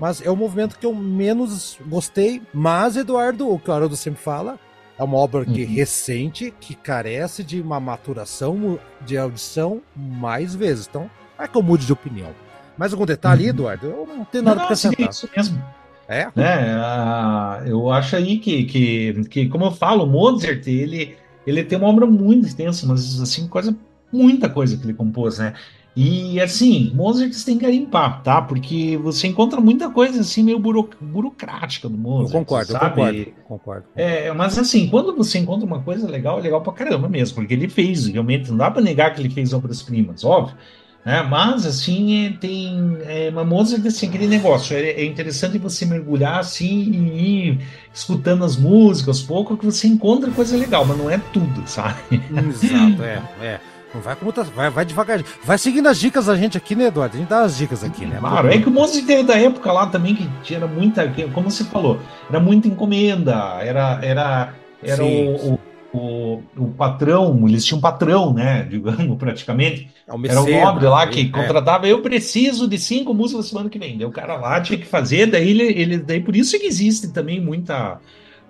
[0.00, 2.42] mas é o movimento que eu menos gostei.
[2.52, 4.58] Mas, Eduardo, o que o Haroldo sempre fala,
[4.98, 5.74] é uma obra que uhum.
[5.74, 10.86] recente, que carece de uma maturação de audição mais vezes.
[10.88, 12.30] Então, é que eu mude de opinião.
[12.76, 13.50] Mais algum detalhe, uhum.
[13.50, 13.86] Eduardo?
[13.86, 15.10] Eu não tenho nada para acrescentar.
[15.10, 15.62] Isso mesmo.
[16.08, 16.28] É?
[16.28, 21.88] Uh, eu acho aí que, que, que, como eu falo, Mozart, ele, ele tem uma
[21.88, 23.76] obra muito extensa, mas assim, coisa,
[24.12, 25.54] muita coisa que ele compôs, né?
[25.96, 28.42] E assim, Mozart você tem que garimpar, tá?
[28.42, 32.34] Porque você encontra muita coisa assim meio buro, burocrática do Mozart.
[32.34, 32.84] Eu concordo, sabe?
[32.84, 33.84] eu concordo, concordo.
[33.96, 37.54] É, mas assim, quando você encontra uma coisa legal, é legal pra caramba mesmo, porque
[37.54, 40.54] ele fez, realmente, não dá pra negar que ele fez obras-primas, óbvio.
[41.02, 41.22] Né?
[41.22, 42.98] Mas assim, é, tem.
[43.06, 44.76] É, uma Mozart, assim, aquele negócio.
[44.76, 47.60] É, é interessante você mergulhar assim e ir
[47.94, 52.02] escutando as músicas, pouco, que você encontra coisa legal, mas não é tudo, sabe?
[52.12, 53.60] Exato, é, é.
[53.94, 54.48] Não vai com muitas.
[54.48, 55.22] Vai, vai devagar.
[55.44, 57.16] Vai seguindo as dicas da gente aqui, né, Eduardo?
[57.16, 58.18] A gente dá as dicas aqui, né?
[58.18, 61.10] Claro, é que o monstro teve da época lá também que tinha muita.
[61.32, 64.00] Como você falou, era muita encomenda, era.
[64.02, 65.58] Era, era o, o,
[65.92, 68.62] o, o, patrão, eles tinham um patrão, né?
[68.68, 69.88] Digamos, praticamente.
[70.06, 71.28] É o era o nobre lá que é.
[71.28, 73.96] contratava, eu preciso de cinco músicas semana que vem.
[73.96, 77.08] Daí o cara lá tinha que fazer, daí ele, ele daí por isso que existe
[77.08, 77.98] também muita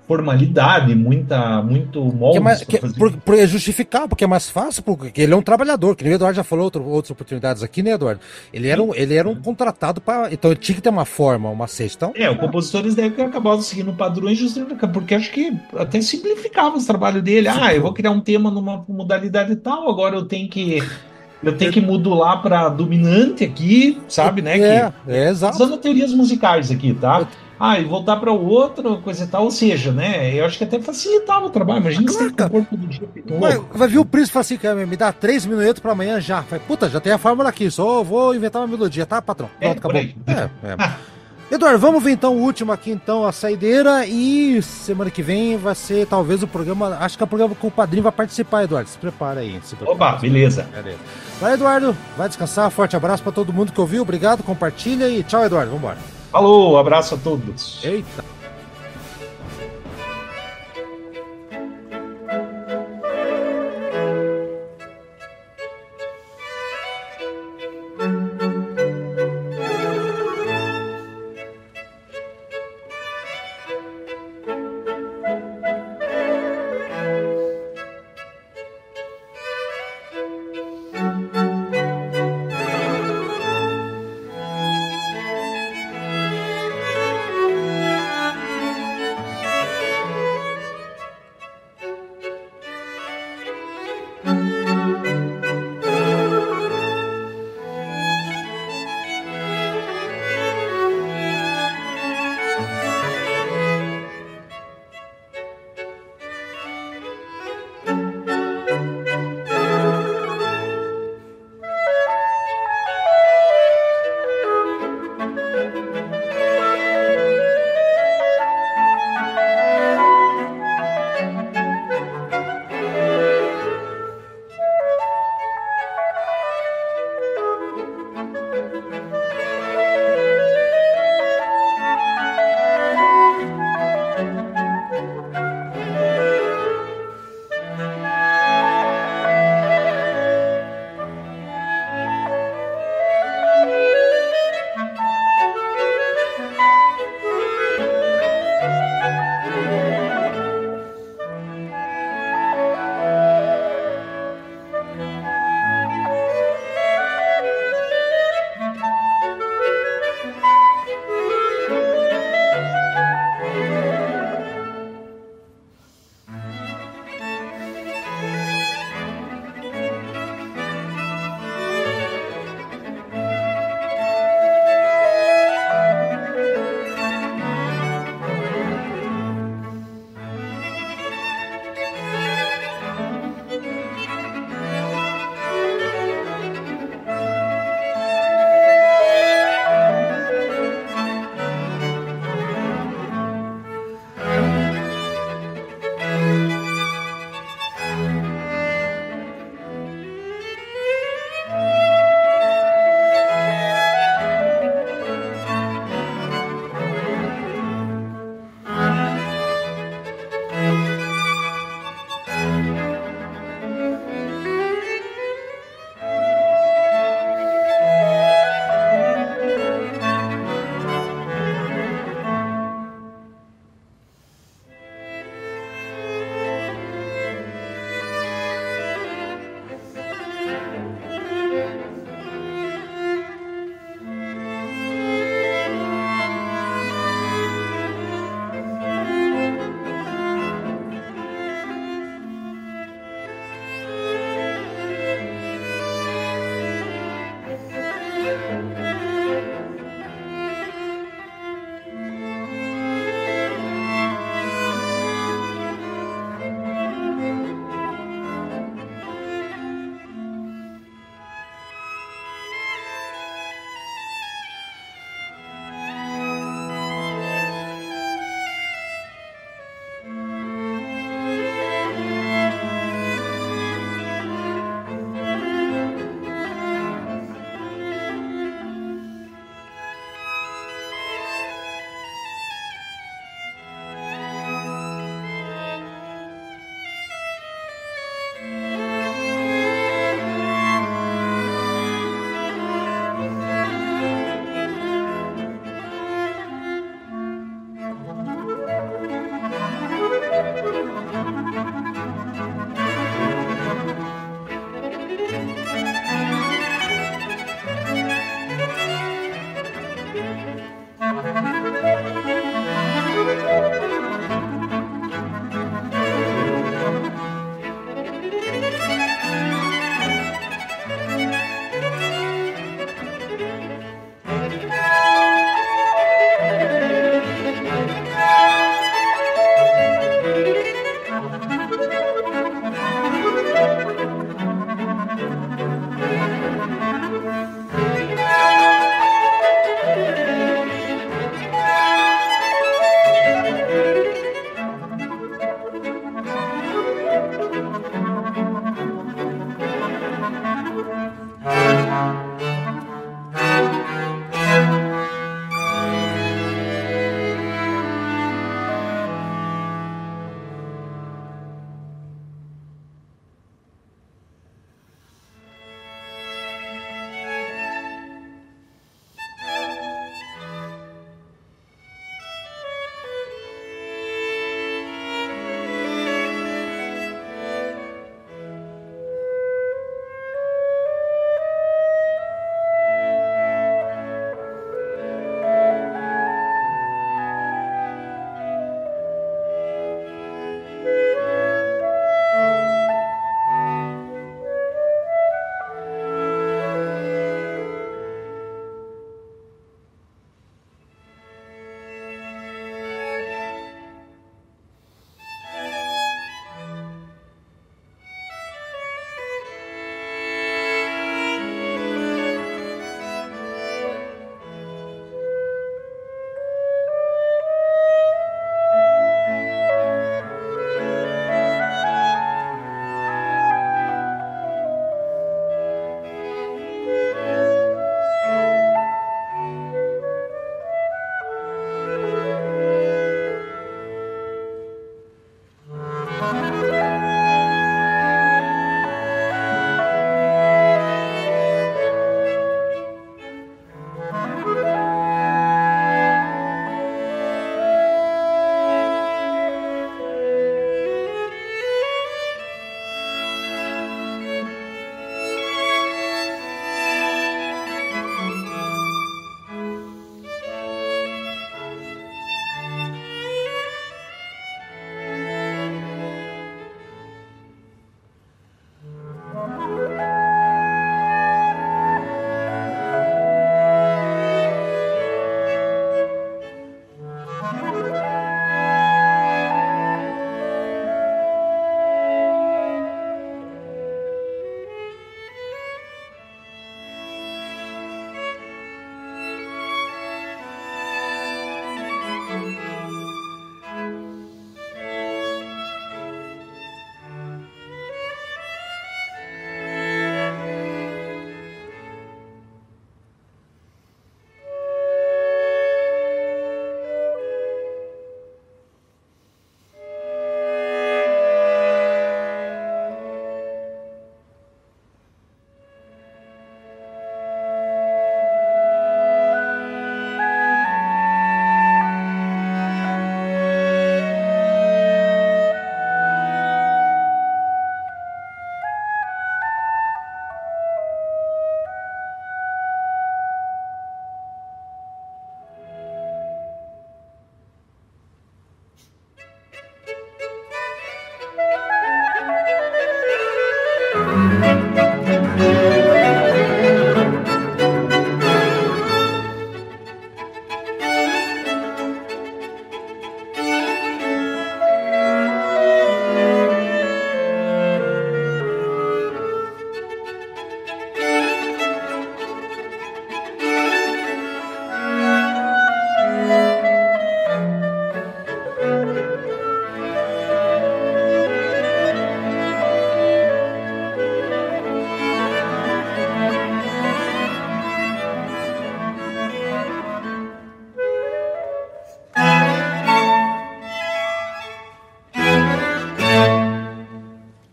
[0.07, 2.39] formalidade, muita, muito molde.
[2.39, 6.05] É por, por, é justificar, porque é mais fácil, porque ele é um trabalhador, que
[6.05, 8.21] o Eduardo já falou outro, outras oportunidades aqui, né, Eduardo?
[8.53, 10.33] Ele era um, ele era um contratado para.
[10.33, 12.07] Então ele tinha que ter uma forma, uma cesta.
[12.07, 16.85] Então, é, os compositores devem acabar seguindo padrões justamente porque acho que até simplificava o
[16.85, 17.49] trabalho dele.
[17.49, 20.83] Ah, eu vou criar um tema numa modalidade tal, agora eu tenho que.
[21.43, 24.59] Eu tenho que modular para dominante aqui, sabe, né?
[24.59, 25.55] É, que, é exato.
[25.55, 27.29] Usando teorias musicais aqui, tá?
[27.59, 29.45] Ah, e voltar para o outro, coisa e tal.
[29.45, 30.35] Ou seja, né?
[30.35, 31.81] Eu acho que até facilitava o trabalho.
[31.81, 33.09] Imagina você tem que todo dia.
[33.41, 36.41] Vai, vai vir o príncipe e fala assim: me dá três minutos para amanhã já.
[36.41, 39.49] Vai, puta, já tem a fórmula aqui, só vou inventar uma melodia, tá, patrão?
[39.61, 40.51] É, Pronto, é, acabou.
[40.63, 41.17] É, é.
[41.49, 44.05] Eduardo, vamos ver então o último aqui, então, a saideira.
[44.05, 46.99] E semana que vem vai ser talvez o programa.
[47.01, 48.91] Acho que é o programa que o padrinho vai participar, Eduardo.
[48.91, 49.61] Se prepara aí.
[49.63, 50.67] Se prepara, beleza.
[51.41, 51.97] Vai, Eduardo.
[52.17, 52.69] Vai descansar.
[52.71, 54.03] Forte abraço para todo mundo que ouviu.
[54.03, 55.71] Obrigado, compartilha e tchau, Eduardo.
[55.71, 56.16] Vambora.
[56.31, 57.83] Falou, abraço a todos.
[57.85, 58.25] Eita.